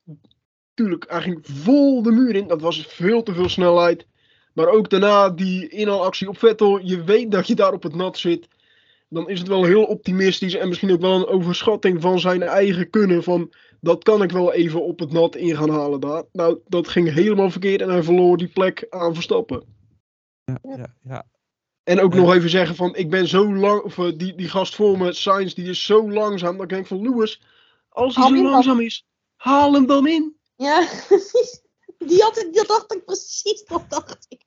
[0.75, 2.47] tuurlijk, hij ging vol de muur in.
[2.47, 4.07] Dat was veel te veel snelheid.
[4.55, 6.79] Maar ook daarna die inhaalactie op Vettel.
[6.79, 8.49] Je weet dat je daar op het nat zit.
[9.09, 10.55] Dan is het wel heel optimistisch.
[10.55, 13.23] En misschien ook wel een overschatting van zijn eigen kunnen.
[13.23, 16.25] Van dat kan ik wel even op het nat in gaan halen daar.
[16.33, 17.81] Nou, dat ging helemaal verkeerd.
[17.81, 19.64] En hij verloor die plek aan Verstappen.
[20.45, 21.27] Ja, ja, ja.
[21.85, 22.21] En ook Ja.
[22.21, 25.12] nog even zeggen van, ik ben zo lang, of eh, die, die gast voor me,
[25.12, 26.53] Sainz, die is zo langzaam.
[26.55, 27.42] Dat ik denk van, Lewis,
[27.88, 28.53] als hij Haal zo dan.
[28.53, 30.37] langzaam is, haal hem dan in.
[30.57, 31.61] Ja, precies.
[31.99, 33.64] Die, had, ik- dat dacht ik precies.
[33.64, 34.42] Dat dacht ik.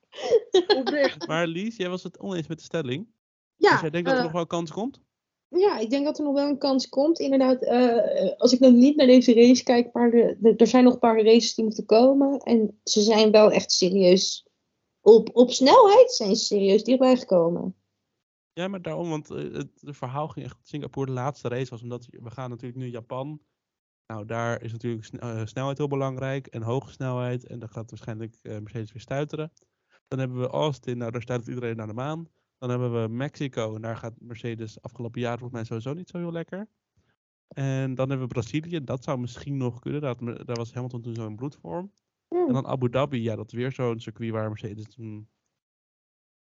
[0.76, 1.26] Oprecht.
[1.28, 3.06] Maar Lies, jij was het oneens met de stelling.
[3.56, 5.00] Ja, dus jij denkt dat er eh, nog wel kans komt?
[5.48, 7.18] Ja, ik denk dat er nog wel een kans komt.
[7.18, 10.84] Inderdaad, eh, als ik nog niet naar deze race kijk, maar de, de- er zijn
[10.84, 12.38] nog een paar races die moeten komen.
[12.38, 14.45] En ze zijn wel echt serieus.
[15.06, 17.74] Op, op snelheid zijn ze serieus dichtbij gekomen.
[18.52, 21.82] Ja, maar daarom, want eh, het verhaal ging echt Singapore de laatste race was.
[21.82, 23.40] Omdat we gaan natuurlijk nu Japan.
[24.06, 27.46] Nou, daar is natuurlijk eh, snelheid heel belangrijk en hoge snelheid.
[27.46, 29.52] En dan gaat waarschijnlijk eh, Mercedes weer stuiteren.
[30.08, 32.28] Dan hebben we Austin, nou daar stuitert iedereen naar de maan.
[32.58, 36.18] Dan hebben we Mexico en daar gaat Mercedes afgelopen jaar volgens mij sowieso niet zo
[36.18, 36.68] heel lekker.
[37.48, 40.00] En dan hebben we Brazilië, dat zou misschien nog kunnen.
[40.00, 41.92] Daar, daar was Hamilton toen zo in bloedvorm.
[42.36, 42.46] Hmm.
[42.46, 45.28] En dan Abu Dhabi, ja, dat is weer zo'n circuit waar Mercedes toen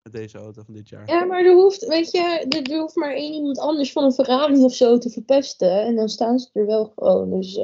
[0.01, 1.07] met deze auto van dit jaar.
[1.07, 4.11] Ja, maar er hoeft, weet je, er, er hoeft maar één iemand anders van een
[4.11, 5.85] Ferrari of zo te verpesten.
[5.85, 7.29] En dan staan ze er wel gewoon.
[7.29, 7.63] Dus eh,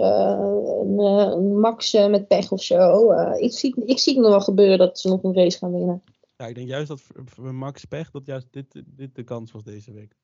[0.82, 3.12] een, eh, een Max eh, met pech of zo.
[3.12, 5.72] eh, ik, zie, ik zie het nog wel gebeuren dat ze nog een race gaan
[5.72, 6.04] winnen.
[6.36, 9.64] Ja, ik denk juist dat voor Max Pech, dat juist dit, dit de kans was
[9.64, 10.16] deze week.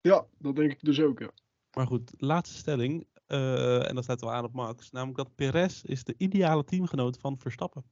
[0.00, 1.30] Ja, dat denk ik dus ook, ja.
[1.76, 3.06] Maar goed, laatste stelling.
[3.26, 4.90] Eh, en dat staat wel aan op Max.
[4.90, 7.84] Namelijk dat Perez is de ideale teamgenoot van Verstappen.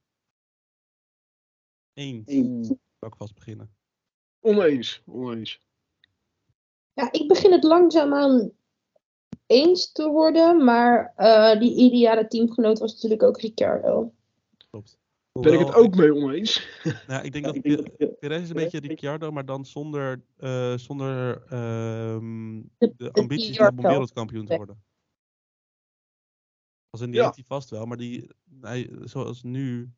[1.92, 2.32] Eens.
[2.66, 2.76] Zou
[3.12, 3.74] ik vast beginnen.
[4.40, 5.60] Oneens, oneens.
[6.92, 8.52] Ja, ik begin het langzaamaan
[9.46, 14.12] eens te worden, maar eh, die ideale teamgenoot was natuurlijk ook Ricciardo.
[14.70, 14.98] Klopt.
[15.32, 16.68] Ben ik het ook mee oneens.
[17.08, 21.42] Nou, ik denk dat Pe- Perez is een beetje Ricciardo, maar dan zonder, eh, zonder
[21.48, 24.56] ehm, De- de ambities om wereldkampioen te Ja.
[24.58, 24.82] worden.
[26.94, 27.24] Als in die Ja.
[27.24, 28.30] heeft hij vast wel, maar die,
[28.60, 29.90] hij, zoals nu,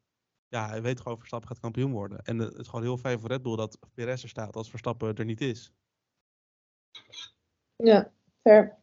[0.48, 2.22] ja, hij weet gewoon Verstappen gaat kampioen worden.
[2.22, 5.14] En het is gewoon heel fijn voor Red Bull dat Perez er staat als Verstappen
[5.14, 5.72] er niet is.
[7.76, 8.76] Ja, fair.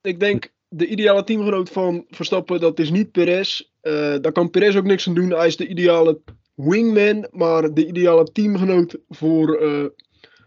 [0.00, 3.70] Ik denk, de ideale teamgenoot van Verstappen, dat is niet Perez.
[3.80, 5.30] Eh, daar kan Perez ook niks aan doen.
[5.30, 6.20] Hij is de ideale
[6.54, 9.86] wingman, maar de ideale teamgenoot voor, eh,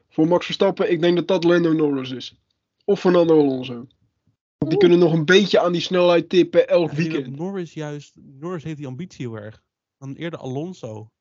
[0.09, 2.39] voor Max Verstappen, ik denk dat dat Lando Norris is.
[2.85, 3.87] Of Fernando Alonso.
[4.69, 7.35] Die kunnen nog een beetje aan die snelheid tippen elk dat weekend.
[7.35, 9.63] Norris juist, Norris heeft die ambitie heel erg.
[9.97, 11.11] Dan eerder Alonso.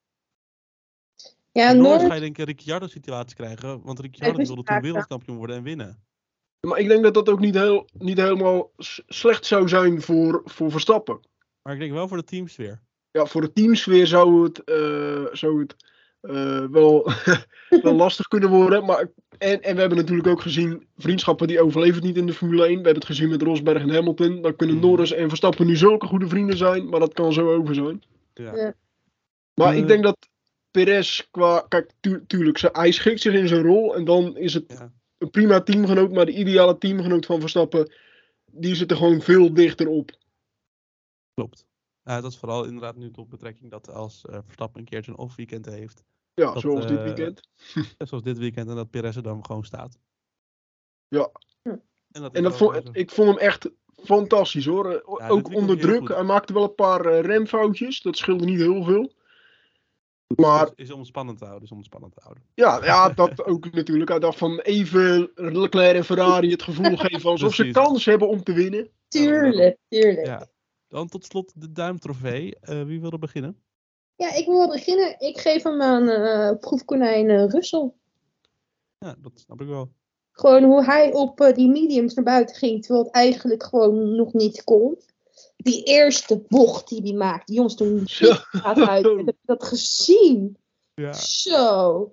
[1.53, 4.75] Ja, En Norris Norris, ga je denk ik een Ricciardo-situatie krijgen, want Ricciardo wilde toen
[4.75, 4.81] ja.
[4.81, 6.05] wereldkampioen worden en winnen.
[6.61, 8.71] Maar ik denk dat dat ook niet, heel, niet helemaal
[9.07, 11.21] slecht zou zijn voor, voor Verstappen.
[11.63, 12.83] Maar ik denk wel voor de teamsfeer.
[13.11, 15.77] Ja, voor de teamsfeer zou het, eh, zou het
[16.23, 17.11] eh, wel,
[17.83, 18.85] wel lastig kunnen worden.
[18.85, 22.63] Maar, en, en we hebben natuurlijk ook gezien, vriendschappen die overleven niet in de Formule
[22.63, 22.69] 1.
[22.69, 24.43] We hebben het gezien met Rosberg en Hamilton.
[24.43, 24.85] Dan kunnen Mhm.
[24.87, 28.03] Norris en Verstappen nu zulke goede vrienden zijn, maar dat kan zo over zijn.
[28.35, 28.57] Ja.
[28.57, 28.75] Ja.
[29.55, 29.79] Maar Eh.
[29.79, 30.17] ik denk dat
[30.71, 33.95] Perez qua, kijk, tu- tuurlijk, ze- hij schikt zich in zijn rol.
[33.97, 34.93] En dan is het Ja.
[35.19, 37.93] een prima teamgenoot, maar de ideale teamgenoot van Verstappen,
[38.47, 40.11] die zit er gewoon veel dichter op.
[41.35, 41.67] Klopt.
[42.05, 45.19] Ja, dat is vooral inderdaad nu tot betrekking dat als eh, Verstappen een keertje een
[45.19, 46.05] off-weekend heeft.
[46.35, 47.49] Ja, Dat, zoals dit eh, weekend.
[47.99, 49.99] Net zoals dit weekend en dat Perez er dan gewoon staat.
[51.09, 51.31] Ja.
[51.63, 53.71] En dat, En vond, ik vond hem echt
[54.05, 54.91] fantastisch hoor.
[54.93, 56.09] Eh, Ook onder druk.
[56.09, 58.01] Hij maakte wel een paar eh, remfoutjes.
[58.01, 59.13] Dat scheelde niet heel veel.
[60.27, 62.45] Is- maar- is, is om het spannend te houden, is om het spannend te houden.
[62.55, 64.11] Ja, ja, dat ook natuurlijk.
[64.11, 68.43] Hij dacht van even Leclerc en Ferrari het gevoel geven alsof ze kans hebben om
[68.43, 68.91] te winnen.
[69.09, 70.27] tuurlijk, tuurlijk.
[70.27, 70.47] Ja.
[70.93, 72.57] Dan tot slot de duimtrofee.
[72.61, 73.63] Eh, wie wil er beginnen?
[74.17, 75.21] Ja, ik wil beginnen.
[75.21, 77.93] Ik geef hem aan eh, proefkonijn eh, Russell.
[78.99, 79.93] Ja, dat snap ik wel.
[80.31, 84.33] Gewoon hoe hij op eh, die mediums naar buiten ging, terwijl het eigenlijk gewoon nog
[84.33, 84.99] niet kon.
[85.57, 89.05] Die eerste bocht die hij maakte, jongens, toen gaat uit.
[89.05, 90.57] Heb je dat gezien?
[90.95, 92.13] Ja, Zo.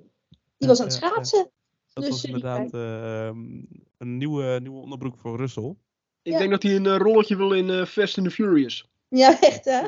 [0.57, 1.11] Die was aan het Ja, ja, ja.
[1.13, 1.51] schaatsen.
[1.93, 3.63] dat Dus was die inderdaad ehm,
[3.97, 5.75] een nieuwe, nieuwe onderbroek voor Russell.
[6.21, 6.38] Ik Ja.
[6.38, 8.88] denk dat hij een eh, rolletje wil in eh, Fast and the Furious.
[9.10, 9.82] Ja, echt hè?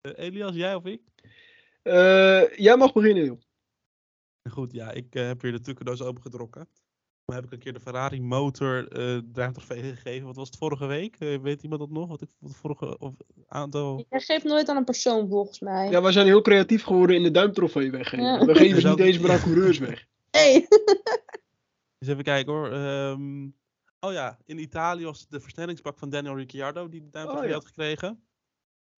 [0.00, 1.00] Eh, Elias, jij of ik?
[1.82, 3.38] Eh, jij mag beginnen, joh.
[4.50, 6.68] Goed, ja, ik heb weer de trucendoos opengetrokken.
[7.24, 10.26] Dan heb ik een keer de Ferrari motor eh duimtrofee gegeven.
[10.26, 11.16] Wat was het vorige week?
[11.18, 12.08] Weet iemand dat nog?
[12.08, 13.14] Wat ik wat vorige of
[13.48, 14.04] aantal.
[14.10, 15.90] Jij geeft nooit aan een persoon volgens mij.
[15.90, 18.24] Ja, wij zijn heel creatief geworden in de duimtrofee weggeven.
[18.24, 18.44] Ja.
[18.44, 20.06] We geven ze niet eens meer aan coureurs weg.
[20.30, 20.66] Hey.
[21.98, 22.72] Dus even kijken hoor.
[22.72, 23.48] Ehm,
[24.06, 27.48] oh ja, in Italië was het de versnellingsbak van Daniel Ricciardo die de duimtrofee Oh
[27.50, 27.54] ja.
[27.56, 28.26] had gekregen.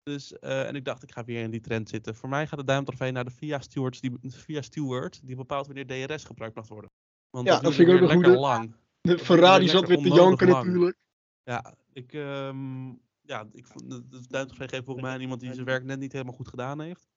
[0.02, 2.14] Dus, eh, en ik dacht, ik ga weer in die trend zitten.
[2.14, 6.06] Voor mij gaat de duimtrofee naar de VIA Stewards, die, VIA Steward, die bepaalt wanneer
[6.06, 6.90] DRS gebruikt mag worden.
[7.30, 8.40] Want Ja, dat vind ik ook een lekker goede.
[8.40, 8.74] lang.
[9.00, 10.66] De Ferrari weer zat weer te janken lang.
[10.66, 10.96] natuurlijk.
[11.42, 12.88] Ja, ik, ehm,
[13.20, 16.12] ja, ik vond de, duimtrofee geeft volgens mij aan iemand die zijn werk net niet
[16.12, 17.08] helemaal goed gedaan heeft.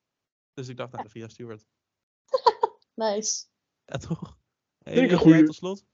[0.53, 1.65] Dus ik dacht, nou, de VIA Steward.
[2.95, 3.45] Nice.
[3.85, 4.37] Ja, toch?
[4.83, 5.85] ik een jij tot slot?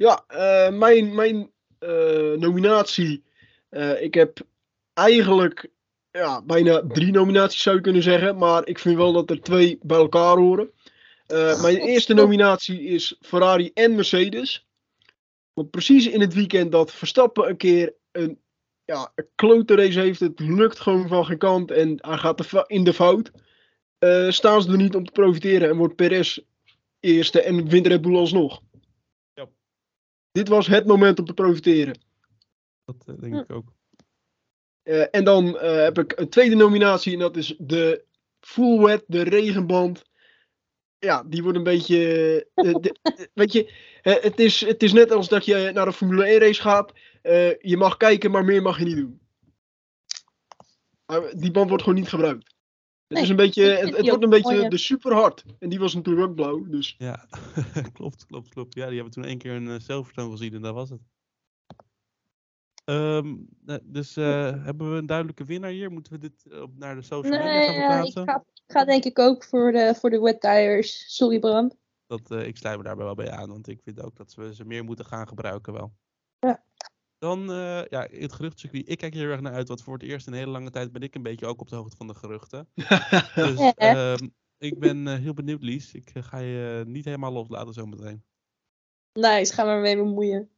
[0.00, 3.22] Ja, eh, mijn, mijn eh, nominatie.
[3.68, 4.38] eh, ik heb
[4.92, 5.70] eigenlijk
[6.10, 8.36] ja, bijna drie nominaties zou je kunnen zeggen.
[8.38, 10.70] Maar ik vind wel dat er twee bij elkaar horen.
[11.62, 14.66] Mijn eerste nominatie is Ferrari en Mercedes.
[15.52, 18.40] Want precies in het weekend dat Verstappen een keer een,
[18.84, 20.20] ja, een klote race heeft.
[20.20, 23.30] Het lukt gewoon van geen kant en hij gaat in de fout.
[24.28, 26.38] staan ze er niet om te profiteren en wordt Perez
[27.00, 28.62] eerste en wint Red Bull alsnog.
[30.32, 31.98] Dit was het moment om te profiteren.
[32.84, 33.38] Dat eh, denk Hm.
[33.40, 33.72] ik ook.
[34.82, 38.04] Eh, en dan eh, heb ik een tweede nominatie en dat is de
[38.40, 40.02] Full Wet, de regenband.
[40.98, 41.96] Ja, die wordt een beetje.
[42.54, 45.92] eh, de- de- weet je, het, is, het is net als dat je naar een
[45.92, 46.92] Formule 1 race gaat.
[47.22, 49.20] Eh, je mag kijken, maar meer mag je niet doen.
[51.36, 52.49] Die band wordt gewoon niet gebruikt.
[53.10, 55.44] Het, Nee, is een beetje, het, het wordt een beetje mooi, de super hard.
[55.58, 56.64] En die was natuurlijk ook blauw.
[56.68, 57.26] Dus Ja,
[57.92, 58.74] klopt, klopt, klopt.
[58.74, 61.00] Ja, die hebben toen één keer een uh, Silverstone gezien en dat was het.
[62.84, 65.90] Ehm, eh, dus eh, hebben we een duidelijke winnaar hier?
[65.90, 68.28] Moeten we dit eh, op naar de social media Nee, gaan ja, ik plaatsen?
[68.28, 71.16] ga, ik ga denk ik ook voor de, voor de wet tires.
[71.16, 71.72] Sorry Bram.
[72.06, 74.54] Dat, eh, ik sluit me daarbij wel bij aan, want ik vind ook dat we
[74.54, 75.92] ze meer moeten gaan gebruiken wel.
[77.20, 78.88] Dan, eh, ja, het geruchtencircuit.
[78.88, 80.70] Ik kijk hier heel erg naar uit, want voor het eerst in een hele lange
[80.70, 82.68] tijd ben ik een beetje ook op de hoogte van de geruchten.
[83.34, 83.72] Dus Ja.
[83.74, 84.28] ehm,
[84.58, 85.92] ik ben eh, heel benieuwd, Lies.
[85.94, 88.22] Ik eh, ga je niet helemaal loslaten zometeen.
[89.12, 90.50] Nice, ga maar mee bemoeien.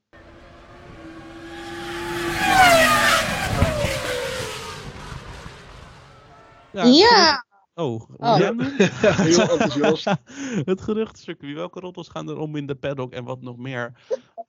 [6.72, 7.44] Ja!
[7.74, 8.38] Oh, Oh.
[8.38, 8.66] ja, man.
[8.76, 10.04] Heel enthousiast.
[10.70, 11.54] het geruchtencircuit.
[11.54, 13.92] Welke rottels gaan er om in de paddock en wat nog meer?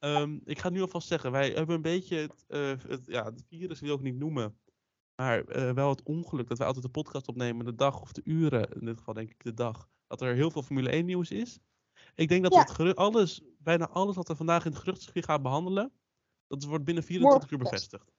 [0.04, 3.44] Ehm, ik ga nu alvast zeggen, wij hebben een beetje het, eh, het, ja, het
[3.50, 4.58] virus wil ik niet noemen.
[5.16, 8.22] Maar eh, wel het ongeluk dat wij altijd de podcast opnemen de dag of de
[8.24, 11.32] uren, in dit geval denk ik de dag, dat er heel veel Formule 1 nieuws
[11.32, 11.60] is.
[12.16, 12.60] Ik denk dat Ja.
[12.60, 15.92] het geru- alles, bijna alles wat we vandaag in het geruchtencircuit gaan behandelen,
[16.48, 18.12] dat wordt binnen 24 uur bevestigd.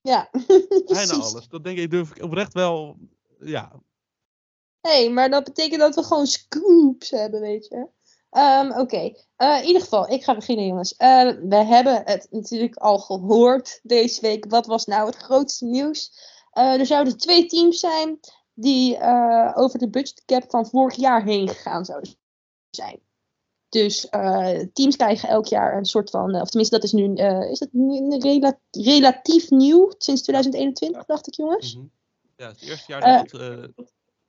[0.00, 0.28] Ja,
[0.86, 1.48] Bijna alles.
[1.48, 2.98] Dat denk ik, durf ik oprecht wel,
[3.40, 3.82] ja,
[4.80, 7.88] hey, maar dat betekent dat we gewoon scoops hebben, weet je.
[8.34, 10.96] Ehm, Oké, Eh, in ieder geval, ik ga beginnen, jongens.
[10.96, 14.44] Eh, we hebben het natuurlijk al gehoord deze week.
[14.48, 16.12] Wat was nou het grootste nieuws?
[16.50, 18.20] Eh, er zouden twee teams zijn
[18.54, 19.00] die
[19.54, 22.16] over de budgetcap van vorig jaar heen gegaan zouden
[22.70, 23.00] zijn.
[23.68, 24.08] Dus
[24.72, 27.14] teams krijgen elk jaar een soort van, of tenminste, dat is nu,
[27.50, 31.76] is dat nu rela- relatief nieuw sinds 2021, dacht ik, jongens.
[31.76, 31.86] Mhm.
[32.36, 33.74] Ja, het eerste jaar dat we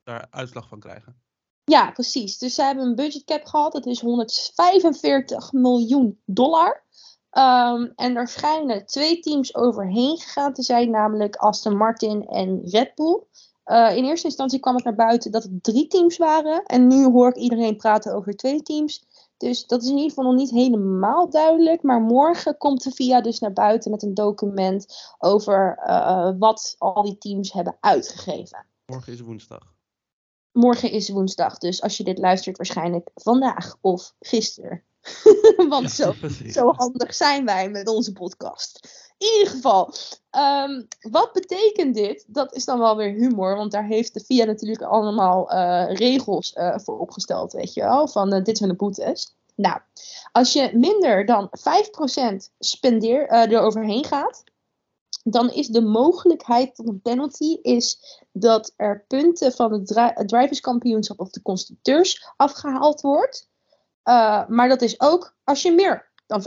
[0.03, 1.23] daar uitslag van krijgen.
[1.65, 2.38] Ja, precies.
[2.38, 3.71] Dus zij hebben een budgetcap gehad.
[3.71, 6.84] Dat is 145 miljoen dollar.
[7.30, 12.95] Ehm, en er schijnen twee teams overheen gegaan te zijn, namelijk Aston Martin en Red
[12.95, 13.23] Bull.
[13.63, 16.63] Eh, in eerste instantie kwam het naar buiten dat het drie teams waren.
[16.65, 19.04] En nu hoor ik iedereen praten over twee teams.
[19.38, 21.84] Dus dat is in ieder geval nog niet helemaal duidelijk.
[21.84, 27.04] Maar morgen komt de VIA dus naar buiten met een document over eh, wat al
[27.04, 28.65] die teams hebben uitgegeven.
[28.86, 29.74] Morgen is woensdag.
[30.55, 34.83] Morgen is woensdag, dus als je dit luistert, waarschijnlijk vandaag of gisteren.
[35.69, 36.13] Want zo,
[36.49, 38.87] zo handig zijn wij met onze podcast.
[39.17, 39.93] In ieder geval,
[40.29, 42.25] ehm, wat betekent dit?
[42.27, 46.53] Dat is dan wel weer humor, want daar heeft de VIA natuurlijk allemaal eh, regels
[46.53, 48.07] eh, voor opgesteld, weet je wel.
[48.07, 49.35] Van eh, dit zijn de boetes.
[49.55, 49.79] Nou,
[50.31, 54.43] als je minder dan 5% spendeer, eh er overheen gaat,
[55.23, 60.28] dan is de mogelijkheid tot een penalty is dat er punten van het dri- het
[60.28, 63.49] driverskampioenschap of de constructeurs afgehaald wordt.
[64.04, 66.43] Uh, maar dat is ook als je meer dan 5%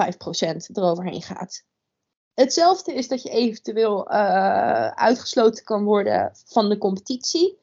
[0.73, 1.65] eroverheen gaat.
[2.35, 7.59] Hetzelfde is dat je eventueel uh, uitgesloten kan worden van de competitie.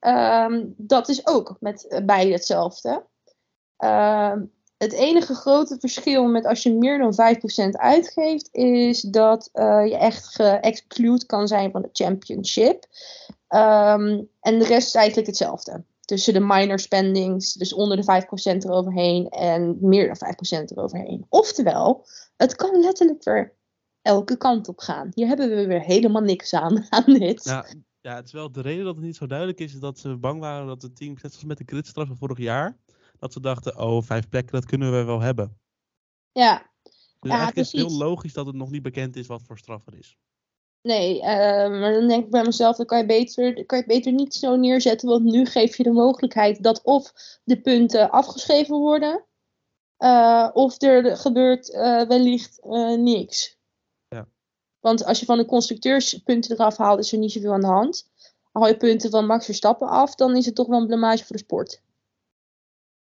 [0.00, 3.06] Um, dat is ook met uh, beide hetzelfde.
[3.78, 4.32] Uh,
[4.82, 9.96] het enige grote verschil met als je meer dan 5% uitgeeft, is dat uh, je
[9.96, 12.84] echt geëxclude kan zijn van de championship.
[13.48, 15.84] Um, en de rest is eigenlijk hetzelfde.
[16.00, 21.26] Tussen de minor spendings, dus onder de 5% eroverheen en meer dan 5% eroverheen.
[21.28, 23.54] Oftewel, het kan letterlijk weer
[24.02, 25.10] elke kant op gaan.
[25.14, 27.44] Hier hebben we weer helemaal niks aan, aan dit.
[27.44, 27.66] Ja,
[28.00, 30.16] ja, het is wel de reden dat het niet zo duidelijk is, is dat ze
[30.16, 32.78] bang waren dat de teams, net zoals met de gridstraf van vorig jaar,
[33.20, 35.58] dat ze dachten, oh, vijf plekken, dat kunnen we wel hebben.
[36.32, 36.70] Ja.
[36.82, 37.72] Dus ja, eigenlijk precies.
[37.72, 40.18] is het heel logisch dat het nog niet bekend is wat voor straf er is.
[40.82, 41.22] Nee, uh,
[41.80, 44.34] maar dan denk ik bij mezelf, dan kan je, beter, kan je het beter niet
[44.34, 47.12] zo neerzetten, want nu geef je de mogelijkheid dat of
[47.44, 49.24] de punten afgeschreven worden,
[49.98, 52.58] uh, of er gebeurt uh, wellicht
[52.96, 53.58] niks.
[54.08, 54.28] Ja.
[54.78, 57.66] Want als je van de constructeurs punten eraf haalt, is er niet zoveel aan de
[57.66, 58.10] hand.
[58.52, 61.36] Haal je punten van Max Verstappen af, dan is het toch wel een blamage voor
[61.36, 61.82] de sport.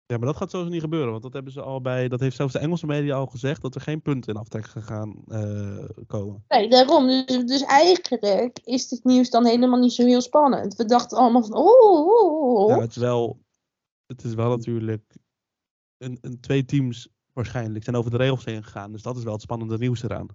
[0.08, 2.36] Ja, maar dat gaat sowieso niet gebeuren, want dat hebben ze al bij, dat heeft
[2.36, 6.44] zelfs de Engelse media al gezegd, dat er geen punten in aftrek gaan uh, komen.
[6.48, 7.08] Nee, daarom.
[7.08, 10.76] Dus, dus, eigenlijk is dit nieuws dan helemaal niet zo heel spannend.
[10.76, 12.70] We dachten allemaal van, oh, oh, oh.
[12.70, 13.40] Ja, het is wel,
[14.06, 15.18] het is wel natuurlijk,
[15.98, 19.34] een, een, twee teams waarschijnlijk zijn over de regels heen gegaan, dus dat is wel
[19.34, 20.28] het spannende nieuws eraan.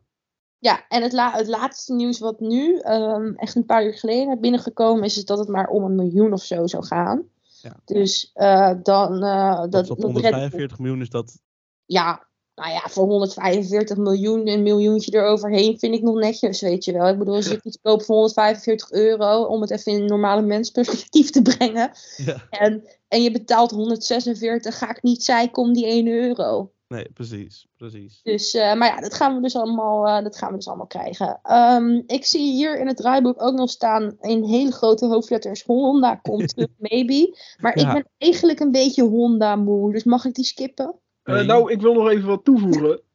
[0.59, 4.41] Ja, en het, la het laatste nieuws wat nu, um, echt een paar uur geleden
[4.41, 7.29] binnengekomen is, is dat het maar om een miljoen of zo zou gaan.
[7.63, 7.81] Ja.
[7.85, 9.25] Dus uh, dan...
[9.25, 11.39] Uh, dat, dat, 145 miljoen is dat...
[11.85, 16.93] Ja, nou ja, voor 145 miljoen, een miljoentje eroverheen vind ik nog netjes, weet je
[16.93, 17.09] wel.
[17.09, 21.31] Ik bedoel, als ik iets koop voor 145 euro, om het even in normale mensperspectief
[21.31, 21.91] te brengen.
[22.17, 22.47] Ja.
[22.51, 26.73] En, en je betaalt 146, ga ik niet zeiken om die 1 euro.
[26.95, 28.21] Nee, precies, precies.
[28.23, 30.87] Dus, uh, maar ja, dat gaan we dus allemaal, uh, dat gaan we dus allemaal
[30.87, 31.41] krijgen.
[31.51, 36.15] Um, ik zie hier in het draaiboek ook nog staan in hele grote hoofdletters Honda
[36.15, 37.37] komt terug, maybe.
[37.61, 37.87] Maar ja.
[37.89, 40.95] ik ben eigenlijk een beetje Honda moe, dus mag ik die skippen?
[41.25, 43.01] Uh, nou, ik wil nog even wat toevoegen.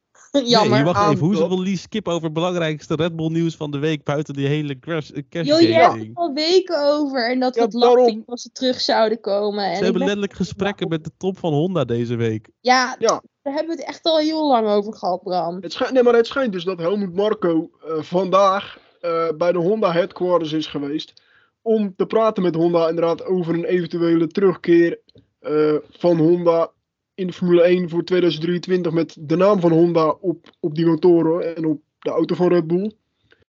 [0.44, 0.70] Jammer.
[0.76, 1.24] Nee, wacht Aan even.
[1.26, 4.34] Hoezo dat- wil Lies skip over het belangrijkste Red Bull nieuws van de week buiten
[4.34, 7.30] die hele crash, eh, cash Joh, je hebt er al weken over.
[7.30, 8.22] En dat Ja, het daarom.
[8.26, 9.64] als ze terug zouden komen.
[9.64, 12.48] En Ze hebben ben- letterlijk gesprekken met de top van Honda deze week.
[12.60, 13.22] ja, Ja.
[13.46, 15.58] Daar hebben we het echt al heel lang over gehad, Bram.
[15.60, 19.58] Het schijnt, nee, maar het schijnt dus dat Helmut Marco eh, vandaag eh, bij de
[19.58, 21.22] Honda headquarters is geweest.
[21.62, 25.00] Om te praten met Honda inderdaad over een eventuele terugkeer
[25.38, 26.70] eh, van Honda
[27.14, 31.56] in de Formule 1 voor 2023 met de naam van Honda op, op die motoren
[31.56, 32.92] en op de auto van Red Bull.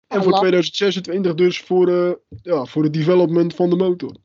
[0.07, 0.39] En voor Allah.
[0.39, 4.15] 2026 dus voor, eh, ja, voor het development van de motor.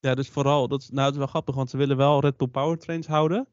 [0.00, 2.36] Ja, dus vooral, dat is, nou het is wel grappig, want ze willen wel Red
[2.36, 3.48] Bull powertrains houden.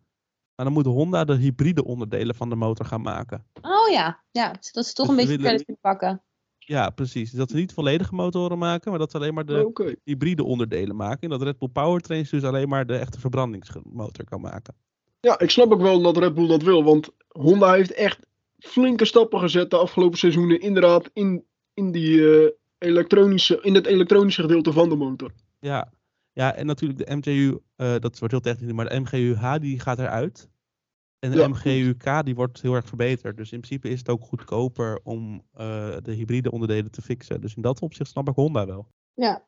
[0.56, 3.46] Maar dan moet Honda de hybride onderdelen van de motor gaan maken.
[3.62, 6.22] Oh ja, ja dat ze toch Dus een beetje credit pakken.
[6.58, 7.30] Ja, precies.
[7.30, 10.96] Dus dat ze niet volledige motoren maken, maar dat ze alleen maar de hybride onderdelen
[10.96, 11.22] maken.
[11.22, 14.76] En dat Red Bull powertrains dus alleen maar de echte verbrandingsmotor kan maken.
[15.20, 16.84] Ja, ik snap ook wel dat Red Bull dat wil.
[16.84, 18.20] Want Honda heeft echt
[18.60, 20.60] flinke stappen gezet de afgelopen seizoenen.
[20.60, 21.44] Inderdaad, in,
[21.74, 25.32] in, die, eh, elektronische, in het elektronische gedeelte van de motor.
[25.60, 25.92] Ja,
[26.36, 30.00] ja en natuurlijk de MGU, eh, dat wordt heel technisch, maar de MGU-H die gaat
[30.00, 30.50] eruit.
[31.20, 31.48] En de Ja.
[31.48, 33.38] MGU-K die wordt heel erg verbeterd.
[33.38, 37.42] Dus in principe is het ook goedkoper om eh, de hybride onderdelen te fixen.
[37.42, 38.88] Dus in dat opzicht snap ik Honda wel.
[39.14, 39.46] Ja.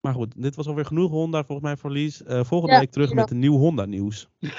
[0.00, 2.22] Maar goed, dit was alweer genoeg Honda volgens mij voor Lies.
[2.22, 3.14] Eh, volgende Ja, week terug ja.
[3.14, 4.28] met een nieuw Honda nieuws.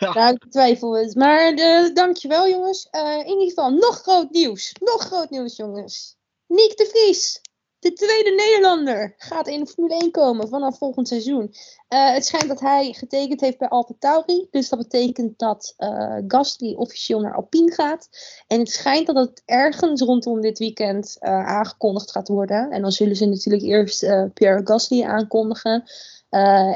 [0.00, 1.14] Nou, ik twijfel het.
[1.14, 1.54] Maar
[1.94, 2.88] dankjewel, jongens.
[2.90, 4.72] Eh, in ieder geval, nog groot nieuws.
[4.80, 6.16] Nog groot nieuws, jongens.
[6.46, 7.40] Nick de Vries,
[7.78, 11.54] de tweede Nederlander, gaat in de Formule 1 komen vanaf volgend seizoen.
[11.88, 14.46] Eh, het schijnt dat hij getekend heeft bij Alfa Tauri.
[14.50, 18.08] Dus dat betekent dat eh Gasly officieel naar Alpine gaat.
[18.46, 22.70] En het schijnt dat het ergens rondom dit weekend eh, aangekondigd gaat worden.
[22.70, 24.00] En dan zullen ze natuurlijk eerst
[24.34, 25.84] Pierre Gasly aankondigen.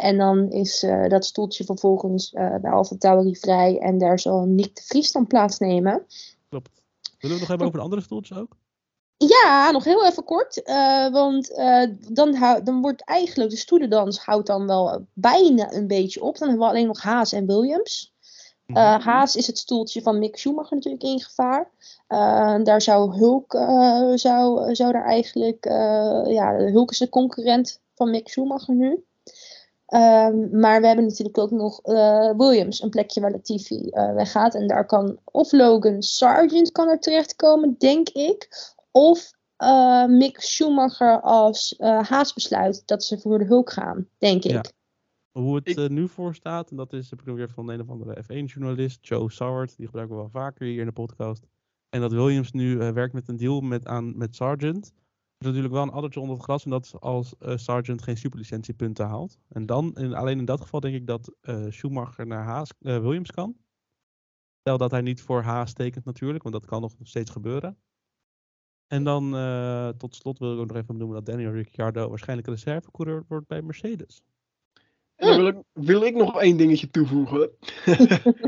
[0.01, 3.79] En dan is dat stoeltje vervolgens bij Alfa Tauri vrij.
[3.79, 6.07] En daar zal Nick de Vries dan plaatsnemen.
[6.49, 6.83] Klopt.
[7.19, 8.57] Willen we nog hebben over de andere stoeltjes ook?
[9.29, 10.63] Ja, nog heel even kort.
[10.63, 15.87] eh, want eh, dan, hou- dan wordt eigenlijk de stoelendans houdt dan wel bijna een
[15.87, 16.39] beetje op.
[16.39, 18.15] Dan hebben we alleen nog Haas en Williams.
[18.67, 18.79] Mhm.
[18.79, 21.71] Eh, Haas is het stoeltje van Mick Schumacher natuurlijk in gevaar.
[22.65, 23.53] Daar zou Hulk,
[24.15, 25.65] zou, zou daar eigenlijk,
[26.27, 29.05] ja, Hulk is de concurrent van Mick Schumacher nu.
[29.87, 31.81] Ehm, maar we hebben natuurlijk ook nog
[32.37, 34.55] Williams, een plekje waar Latifi eh weggaat.
[34.55, 38.49] En daar kan of Logan Sargent kan er terechtkomen, denk ik.
[38.91, 44.45] Of eh, Mick Schumacher als eh Haas besluit dat ze voor de Hulk gaan, denk
[44.45, 44.51] ik.
[44.51, 44.63] Ja.
[45.31, 47.69] Hoe het Ik- eh, nu voor staat, en dat is, heb ik ook weer van
[47.71, 51.47] een of andere F1-journalist, Joe Saward, die gebruiken we wel vaker hier in de podcast.
[51.89, 54.87] En dat Williams nu eh, werkt met een deal met, aan, met Sargent.
[54.87, 54.93] Er
[55.39, 58.17] is natuurlijk wel een addertje onder het gras, en dat is als eh, Sargent geen
[58.17, 59.39] superlicentiepunten haalt.
[59.49, 63.31] En dan, in, alleen in dat geval denk ik dat eh, Schumacher naar Haas, Williams
[63.31, 63.57] kan.
[64.61, 67.79] Stel dat hij niet voor Haas tekent natuurlijk, want dat kan nog steeds gebeuren.
[68.91, 72.49] En dan eh, tot slot wil ik ook nog even benoemen dat Daniel Ricciardo waarschijnlijk
[72.49, 74.23] reservecoureur wordt bij Mercedes.
[75.17, 77.51] En dan wil ik, wil ik nog één dingetje toevoegen.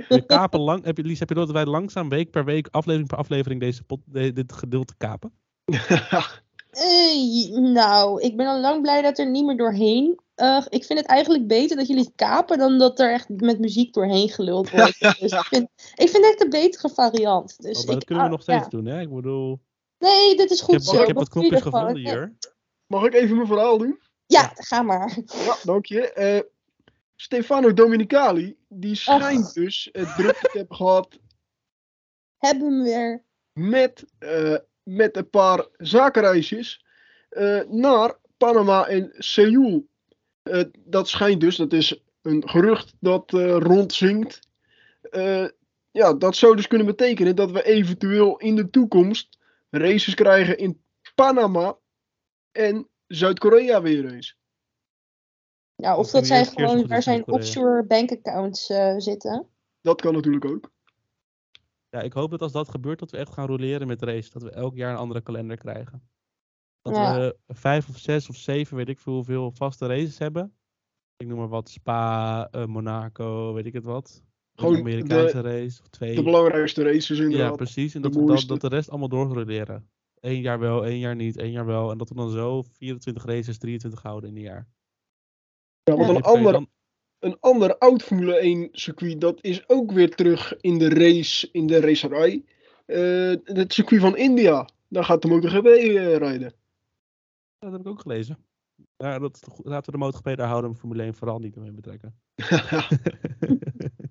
[0.08, 2.68] We kapen lang, heb je, Lies, heb je door dat wij langzaam week per week,
[2.70, 5.32] aflevering per aflevering deze pot, de- dit gedeelte kapen?
[6.72, 10.20] Eh, nou, ik ben al lang blij dat er niet meer doorheen.
[10.34, 13.58] eh, ik vind het eigenlijk beter dat jullie het kapen dan dat er echt met
[13.58, 15.00] muziek doorheen geluld wordt.
[15.20, 17.62] dus ik, vind, ik vind het een betere variant.
[17.62, 18.68] Dus Oh, maar dat ik, kunnen we ah, nog steeds ja.
[18.68, 19.00] doen, hè?
[19.00, 19.60] Ik bedoel,
[20.02, 21.00] Nee, dit is ik goed heb, zo.
[21.00, 22.32] ik heb wat knopjes gevonden hier.
[22.86, 24.00] Mag ik even mijn verhaal doen?
[24.26, 25.18] Ja, ga maar.
[25.26, 26.12] Ja, dank je.
[26.12, 26.40] Eh,
[27.16, 31.18] Stefano Dominicali, die schijnt dus het druk te hebben gehad
[32.38, 33.24] Hebben we hem weer.
[33.52, 36.84] met, eh, met een paar zakenreisjes
[37.28, 39.86] eh, naar Panama en Seoul.
[40.42, 44.40] Eh, dat schijnt dus, dat is een gerucht dat eh, rondzinkt.
[45.10, 45.46] Eh,
[45.90, 49.38] ja, dat zou dus kunnen betekenen dat we eventueel in de toekomst
[49.78, 51.78] races krijgen in Panama
[52.50, 54.38] en Zuid-Korea weer eens.
[55.74, 59.48] Ja, of Dat zij gewoon waar zijn offshore bankaccounts eh zitten.
[59.80, 60.70] Dat kan natuurlijk ook.
[61.88, 64.30] Ja, ik hoop dat als dat gebeurt, dat we echt gaan roleren met race.
[64.30, 66.08] Dat we elk jaar een andere kalender krijgen.
[66.80, 67.18] Dat Ja.
[67.18, 70.56] we vijf of zes of zeven, weet ik veel, hoeveel vaste races hebben.
[71.16, 74.22] Ik noem maar wat, Spa, eh, Monaco, weet ik het wat.
[74.54, 76.14] Gewoon een Amerikaanse race of twee.
[76.14, 77.56] De belangrijkste races Ja, inderdaad.
[77.56, 77.94] precies.
[77.94, 79.88] En De dat we de rest allemaal doorroleren.
[80.20, 81.90] Eén jaar wel, één jaar niet, één jaar wel.
[81.90, 84.68] En dat we dan zo 24 races, 23 houden in een jaar.
[85.82, 86.14] Ja, want Ja.
[86.16, 86.68] een ander, dan-
[87.18, 91.66] een ander oud Formule 1 circuit, dat is ook weer terug in de race, in
[91.66, 92.44] de racerij.
[92.86, 94.68] Eh, het circuit van India.
[94.88, 96.52] Daar gaat de MotoGP eh, rijden.
[97.58, 98.38] Ja, dat heb ik ook gelezen.
[98.96, 102.14] Ja, dat, laten we de MotoGP daar houden en Formule 1 vooral niet mee betrekken.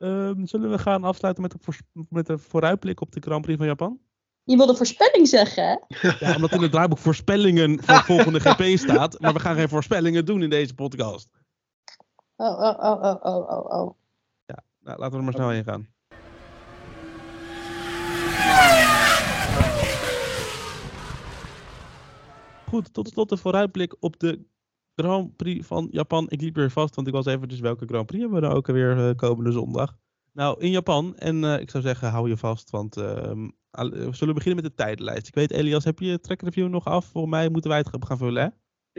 [0.00, 3.66] ehm, zullen we gaan afsluiten met een, met een vooruitblik op de Grand Prix van
[3.66, 3.98] Japan?
[4.44, 5.76] Je wilde voorspelling zeggen, hè?
[6.26, 9.20] Ja, omdat in het draaiboek voorspellingen voor volgende GP staat.
[9.20, 11.28] Maar we gaan geen voorspellingen doen in deze podcast.
[12.36, 13.98] Oh, oh, oh, oh, oh, oh, oh.
[14.82, 15.88] Nou, laten we er maar snel heen gaan.
[22.68, 24.44] Goed, tot slot de vooruitblik op de
[24.94, 26.26] Grand Prix van Japan.
[26.28, 28.58] Ik liep weer vast, want ik was even dus welke Grand Prix hebben we nou
[28.58, 29.96] ook alweer eh, komende zondag.
[30.32, 31.16] Nou, in Japan.
[31.16, 34.70] En eh, ik zou zeggen, hou je vast, want ehm, eh, we zullen beginnen met
[34.70, 35.28] de tijdlijst.
[35.28, 37.04] Ik weet, Elias, heb je je track review nog af?
[37.04, 38.48] Volgens mij moeten wij het gaan vullen, hè?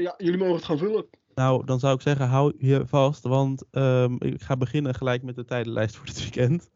[0.02, 1.06] Ja, jullie mogen het gaan vullen.
[1.36, 5.36] Nou, dan zou ik zeggen, hou je vast, want ehm, ik ga beginnen gelijk met
[5.36, 6.70] de tijdenlijst voor dit weekend.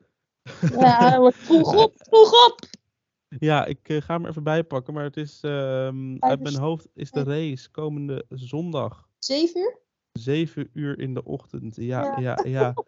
[0.79, 2.59] Ja, vroeg op, vroeg op.
[3.27, 6.87] Ja, ik eh, ga hem er even bijpakken, maar het is ehm, uit mijn hoofd
[6.93, 9.83] is de race komende zondag, Zeven uur?
[10.11, 11.75] 7 uur in de ochtend.
[11.75, 12.19] Ja, Ja.
[12.19, 12.73] ja, ja.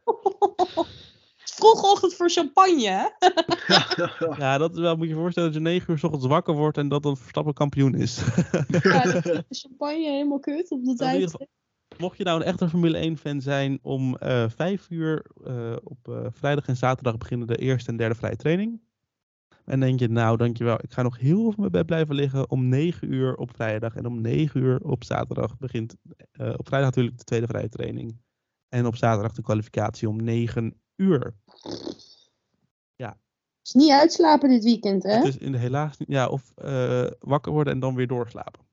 [1.58, 3.06] Vroege ochtend voor champagne, hè?
[4.38, 6.54] Ja, dat is wel, moet je je voorstellen dat je 9 uur 's ochtends wakker
[6.54, 8.18] wordt en dat dan Verstappen kampioen is.
[8.18, 11.48] Ja, de champagne helemaal kut op de ieder tijd.
[11.98, 16.30] Mocht je nou een echte Formule 1 fan zijn, om eh 5 uur eh, op
[16.34, 18.82] vrijdag en zaterdag beginnen de eerste en derde vrije training.
[19.68, 22.50] En denk je, nou dankjewel, ik ga nog heel veel op mijn bed blijven liggen.
[22.50, 25.96] Om 9 uur op vrijdag en om 9 uur op zaterdag begint,
[26.32, 28.18] eh, op vrijdag natuurlijk de tweede vrije training.
[28.70, 31.36] En op zaterdag de kwalificatie om 9 uur.
[33.64, 35.30] is niet uitslapen dit weekend, hè?
[35.40, 38.66] In de helaas niet, ja, of eh, wakker worden en dan weer doorslapen.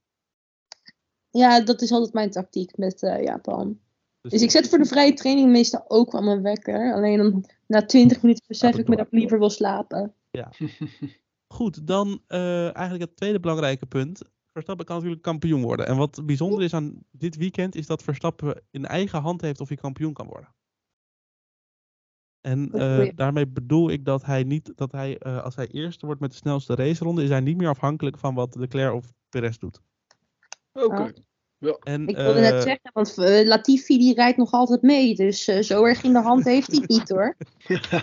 [1.31, 3.79] Ja, dat is altijd mijn tactiek met eh, Japan.
[4.21, 6.95] Dus ik zet voor de vrije training meestal ook wel mijn wekker.
[6.95, 10.15] Alleen dan na 20 minuten besef ik me dat ik liever wil slapen.
[11.55, 14.23] Goed, dan eh, eigenlijk het tweede belangrijke punt.
[14.53, 15.87] Verstappen kan natuurlijk kampioen worden.
[15.87, 19.69] En wat bijzonder is aan dit weekend, is dat Verstappen in eigen hand heeft of
[19.69, 20.55] hij kampioen kan worden.
[22.41, 26.21] En eh, daarmee bedoel ik dat hij niet, dat hij, eh, als hij eerste wordt
[26.21, 29.81] met de snelste raceronde, is hij niet meer afhankelijk van wat Leclerc of Perez doet.
[30.73, 31.13] Oké.
[31.59, 35.15] En, Ik wilde eh, net zeggen, want eh, Latifi die rijdt nog altijd mee.
[35.15, 37.37] Dus eh, zo erg in de hand heeft hij het niet hoor.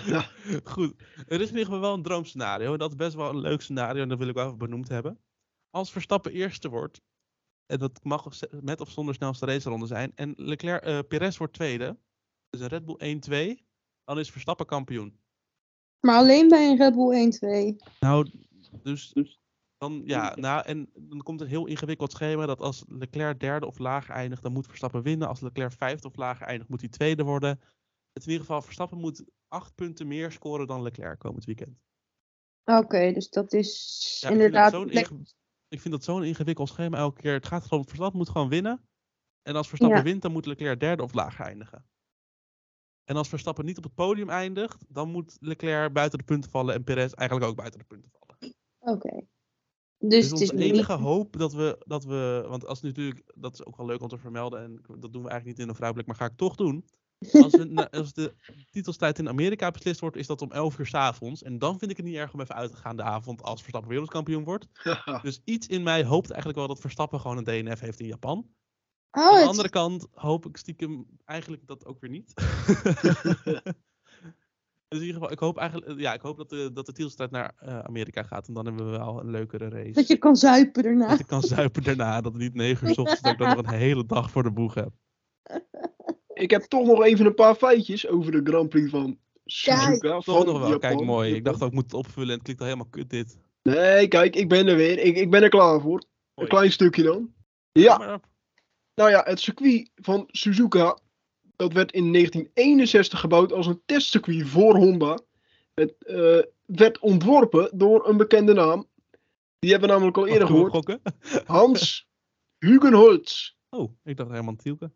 [0.74, 0.94] Goed,
[1.28, 2.74] er is in ieder geval wel een droomscenario.
[2.74, 4.90] En dat is best wel een leuk scenario en dat wil ik wel even benoemd
[4.90, 5.20] hebben.
[5.70, 7.02] Als Verstappen eerste wordt,
[7.66, 8.28] en dat mag
[8.62, 11.98] met of zonder snelste raceronde zijn, en Leclerc, eh Perez wordt tweede,
[12.50, 13.62] dus een Red Bull 1-2,
[14.04, 15.20] dan is Verstappen kampioen.
[16.00, 17.32] Maar alleen bij een Red Bull
[17.74, 17.76] 1-2.
[18.00, 18.32] Nou,
[18.84, 19.41] dus, dus
[19.82, 23.78] dan, ja, nou, en dan komt een heel ingewikkeld schema dat als Leclerc derde of
[23.78, 25.28] lager eindigt, dan moet Verstappen winnen.
[25.28, 27.50] Als Leclerc vijfde of lager eindigt, moet hij tweede worden.
[28.14, 31.80] Het in ieder geval, Verstappen moet acht punten meer scoren dan Leclerc komend weekend.
[32.64, 34.72] Oké, dus dat is Ja, ik vind dat inderdaad...
[34.72, 35.34] zo'n lek- inge-
[35.68, 37.34] Ik vind dat zo'n ingewikkeld schema elke keer.
[37.34, 38.88] Het gaat gewoon, Verstappen moet gewoon winnen.
[39.42, 40.04] En als Verstappen Ja.
[40.04, 41.86] wint, dan moet Leclerc derde of lager eindigen.
[43.04, 46.76] En als Verstappen niet op het podium eindigt, dan moet Leclerc buiten de punten vallen
[46.76, 48.56] en Perez eigenlijk ook buiten de punten vallen.
[48.80, 49.26] Oké.
[50.02, 53.66] Dus, Dus het is enige hoop dat we, dat we, want als natuurlijk, dat is
[53.66, 56.08] ook wel leuk om te vermelden en dat doen we eigenlijk niet in een vrouwelijk,
[56.08, 56.86] maar ga ik toch doen.
[57.44, 58.34] Als, we, als de
[58.72, 61.44] titelstrijd in Amerika beslist wordt, is dat om 11 uur 's avonds.
[61.44, 63.60] En dan vind ik het niet erg om even uit te gaan de avond als
[63.60, 64.68] Verstappen wereldkampioen wordt.
[65.22, 68.48] Dus iets in mij hoopt eigenlijk wel dat Verstappen gewoon een DNF heeft in Japan.
[69.12, 72.34] Oh, Aan de andere kant hoop ik stiekem eigenlijk dat ook weer niet.
[74.92, 77.32] dus in ieder geval, ik hoop eigenlijk, ja, ik hoop dat de, dat de titelstrijd
[77.32, 78.48] naar eh, Amerika gaat.
[78.48, 79.92] En dan hebben we wel een leukere race.
[79.92, 81.08] dat je kan zuipen daarna.
[81.08, 83.58] Dat ik kan zuipen daarna, dat het niet 9 uur ochtends, dat ik dan nog
[83.58, 84.90] een hele dag voor de boeg heb.
[86.34, 90.10] Ik heb toch nog even een paar feitjes over de Grand Prix van Suzuka.
[90.10, 90.80] Toch van nog wel, Japan.
[90.80, 91.36] kijk mooi.
[91.36, 93.38] Ik dacht ook, ik moet het opvullen en het klinkt al helemaal kut dit.
[93.62, 95.00] Nee, kijk, ik ben er weer.
[95.00, 96.04] Ik, ik ben er klaar voor.
[96.36, 97.34] Een klein stukje dan.
[97.72, 98.22] Ja,
[98.96, 100.98] nou ja, het circuit van Suzuka,
[101.62, 105.20] dat werd in 1961 gebouwd als een testcircuit voor Honda.
[105.74, 108.88] Het eh, werd ontworpen door een bekende naam.
[109.60, 110.72] Die hebben we namelijk al eerder gehoord.
[110.72, 111.02] gokken?
[111.46, 112.08] Hans
[112.58, 113.56] Hugenholz.
[113.70, 114.92] Oh, ik dacht Herman Tielke.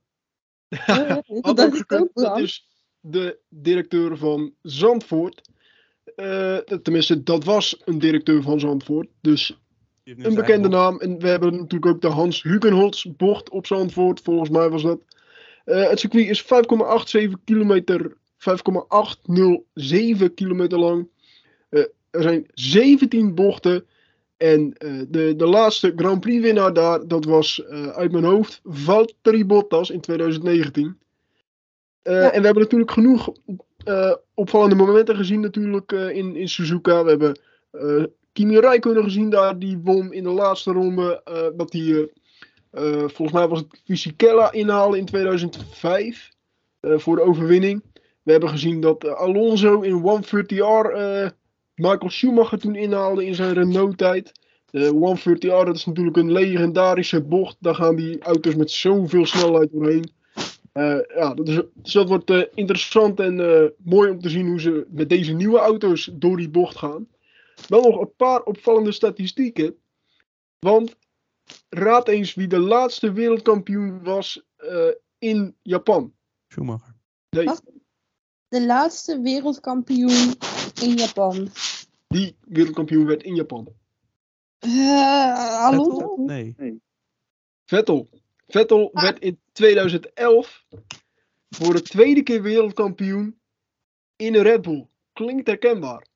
[0.68, 1.22] Ja,
[1.53, 2.38] dat gekund.
[2.38, 2.68] is
[2.99, 5.49] de directeur van Zandvoort.
[6.16, 9.07] Eh, tenminste, dat was een directeur van Zandvoort.
[9.22, 9.59] Dus
[10.03, 10.99] een bekende naam.
[10.99, 14.22] En we hebben natuurlijk ook de Hans Hugenholz bocht op Zandvoort.
[14.22, 14.99] Volgens mij was dat.
[15.66, 18.18] Eh, het circuit is 5,87 kilometer.
[18.38, 21.07] 5,807 kilometer lang.
[21.70, 23.86] Eh, er zijn 17 bochten.
[24.38, 27.63] En eh, de, de laatste Grand Prix winnaar daar, dat was
[27.93, 30.97] uit mijn hoofd Valtteri Bottas in 2019.
[32.01, 32.32] Eh, Ja.
[32.32, 33.30] En we hebben natuurlijk genoeg
[34.34, 37.03] opvallende momenten gezien natuurlijk in, in Suzuka.
[37.03, 37.38] We hebben
[38.34, 41.22] Kimi Räikkönen gezien daar, die won in de laatste ronde.
[41.55, 42.09] dat hij,
[42.76, 46.32] eh, volgens mij was het Fisichella inhaalde in 2005
[46.80, 47.84] eh, voor de overwinning.
[48.26, 51.30] We hebben gezien dat eh, Alonso in 130R eh,
[51.76, 54.32] Michael Schumacher toen inhaalde in zijn Renault-tijd.
[54.69, 57.57] De 130R, dat is natuurlijk een legendarische bocht.
[57.59, 60.11] Daar gaan die auto's met zoveel snelheid doorheen.
[60.71, 63.36] Eh, ja, dat dus dat wordt interessant en
[63.78, 67.07] mooi om te zien hoe ze met deze nieuwe auto's door die bocht gaan.
[67.67, 69.76] Wel nog een paar opvallende statistieken.
[70.59, 70.95] Want
[71.69, 74.87] raad eens wie de laatste wereldkampioen was eh,
[75.17, 76.13] in Japan.
[76.47, 76.95] Schumacher.
[77.29, 77.63] Nee, Wat?
[78.47, 80.33] De laatste wereldkampioen
[80.81, 81.49] in Japan.
[82.07, 83.67] die wereldkampioen werd in Japan.
[84.59, 85.91] Eh Alonso?
[85.99, 86.25] Vettel?
[86.25, 86.81] Nee.
[87.65, 88.07] Vettel.
[88.47, 89.03] Vettel Ah.
[89.03, 90.65] werd in 2011
[91.49, 93.39] voor de tweede keer wereldkampioen
[94.15, 94.87] in een Red Bull.
[95.13, 96.07] Klinkt herkenbaar.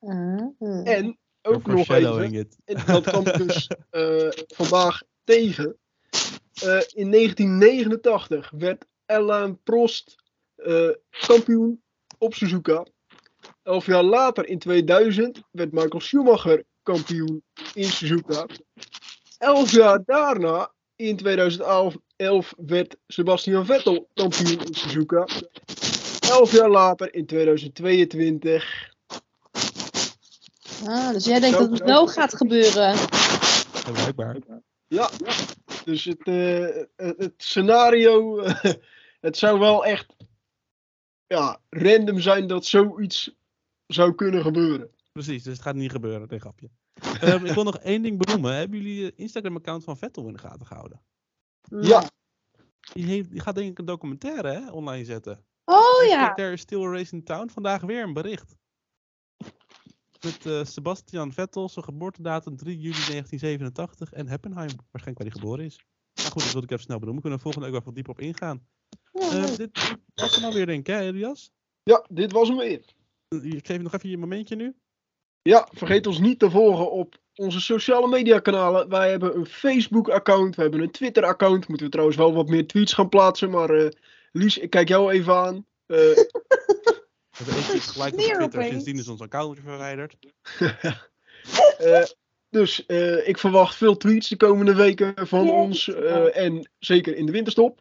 [0.00, 0.40] Ah.
[0.84, 2.56] En ook nog even, it.
[2.64, 5.76] en dat kwam dus eh, vandaag tegen.
[6.54, 10.16] Eh, in 1989 werd Alain Prost
[10.56, 10.88] eh,
[11.26, 11.82] kampioen
[12.18, 12.86] op Suzuka.
[13.62, 17.42] Elf jaar later, in 2000, werd Michael Schumacher kampioen
[17.74, 18.46] in Suzuka.
[19.38, 25.26] Elf jaar daarna, in 2011, 11, werd Sebastian Vettel kampioen in Suzuka.
[26.20, 28.91] Elf jaar later, in 2022,
[30.86, 32.94] Ah, dus jij denkt Zo- dat het wel gaat gebeuren.
[33.84, 34.36] Ja, Blijkbaar.
[34.86, 35.10] Ja,
[35.84, 38.42] dus het, eh, het, scenario,
[39.26, 40.14] het zou wel echt
[41.26, 43.36] ja, random zijn dat zoiets
[43.86, 44.90] zou kunnen gebeuren.
[45.12, 46.70] Precies, dus het gaat niet gebeuren, nee grapje.
[47.20, 48.54] Ehm, ik wil nog één ding benoemen.
[48.54, 51.02] Hebben jullie de Instagram-account van Vettel in de gaten gehouden?
[51.80, 52.10] Ja,
[52.92, 55.44] Die, heeft, die gaat denk ik een documentaire hè, online zetten.
[55.64, 56.34] Oh ja.
[56.34, 57.48] There is still a race in town.
[57.48, 58.56] Vandaag weer een bericht.
[60.24, 64.70] Met eh, Sebastian Vettel, zijn geboortedatum 3 juli 1987 en Heppenheim.
[64.90, 65.76] Waarschijnlijk waar hij geboren is.
[66.14, 67.22] Maar goed, dat wilde ik even snel benoemen.
[67.22, 68.66] We kunnen volgende week wel wat dieper op ingaan.
[69.12, 71.50] Ja, Eh, dit was hem alweer denk ik, hè Elias?
[71.82, 72.84] ja, dit was hem weer.
[73.28, 74.74] Eh, Ik geef nog even je momentje nu.
[75.42, 78.88] Ja, vergeet ons niet te volgen op onze sociale media kanalen.
[78.88, 81.68] Wij hebben een Facebook account, we hebben een Twitter account.
[81.68, 83.50] Moeten we trouwens wel wat meer tweets gaan plaatsen.
[83.50, 83.90] Maar eh,
[84.32, 85.66] Lies, ik kijk jou even aan.
[85.86, 85.98] Eh,
[87.38, 88.42] We hebben één keer gelijk op Twitter.
[88.42, 88.68] opeens.
[88.68, 90.16] Sindsdien is ons account verwijderd.
[91.78, 92.02] eh,
[92.50, 95.88] dus eh, ik verwacht veel tweets de komende weken van ons.
[95.88, 97.80] eh, en zeker in de winterstop.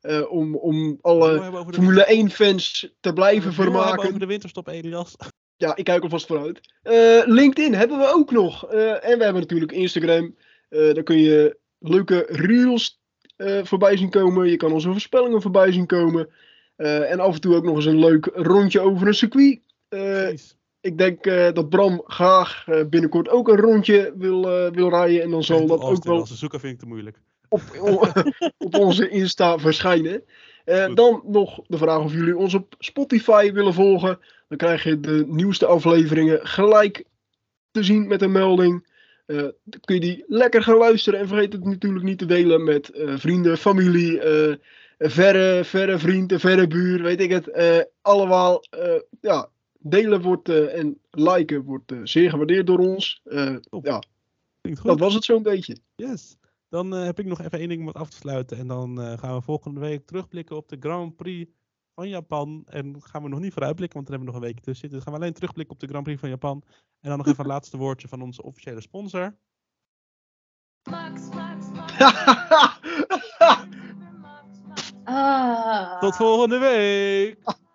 [0.00, 4.06] Eh, om, om alle hebben Formule 1 fans te blijven we hebben vermaken.
[4.06, 5.16] over de winterstop, Elias.
[5.56, 6.60] Ja, ik kijk alvast vooruit.
[6.82, 8.66] Eh, LinkedIn hebben we ook nog.
[8.66, 10.36] Eh, en we hebben natuurlijk Instagram.
[10.68, 13.00] Eh, daar kun je leuke reels
[13.36, 14.48] eh, voorbij zien komen.
[14.50, 16.28] Je kan onze voorspellingen voorbij zien komen.
[16.80, 19.60] Eh, en af en toe ook nog eens een leuk rondje over een circuit.
[19.88, 20.28] Eh,
[20.80, 25.22] ik denk eh, dat Bram graag binnenkort ook een rondje wil, wil rijden.
[25.22, 27.20] En dan zal dat ook wel Als ze zoeken vind ik te moeilijk.
[27.48, 27.62] op,
[28.66, 30.22] op onze Insta verschijnen.
[30.94, 34.18] Dan nog de vraag of jullie ons op Spotify willen volgen.
[34.48, 37.04] Dan krijg je de nieuwste afleveringen gelijk
[37.70, 38.86] te zien met een melding.
[39.26, 41.20] Dan kun je die lekker gaan luisteren.
[41.20, 44.20] En vergeet het natuurlijk niet te delen met vrienden, familie,
[45.08, 47.48] verre, verre vriend, een verre buur, weet ik het.
[47.48, 49.48] Eh, allemaal, eh, ja,
[49.78, 53.20] delen wordt eh, en liken wordt eh, zeer gewaardeerd door ons.
[53.24, 54.02] Eh, ja,
[54.82, 55.76] dat was het zo'n beetje.
[55.94, 56.36] Yes.
[56.68, 58.58] Dan heb ik nog even één ding om het af te sluiten.
[58.58, 61.50] En dan eh, gaan we volgende week terugblikken op de Grand Prix
[61.94, 62.62] van Japan.
[62.66, 64.90] En gaan we nog niet vooruitblikken, want dan hebben we nog een week tussen.
[64.90, 66.62] Dus gaan we alleen terugblikken op de Grand Prix van Japan.
[67.00, 69.36] En dan nog even een laatste woordje van onze officiële sponsor.
[70.90, 71.92] Max, Max, Max.
[75.12, 75.98] Ah.
[76.00, 77.68] Tot volgende week!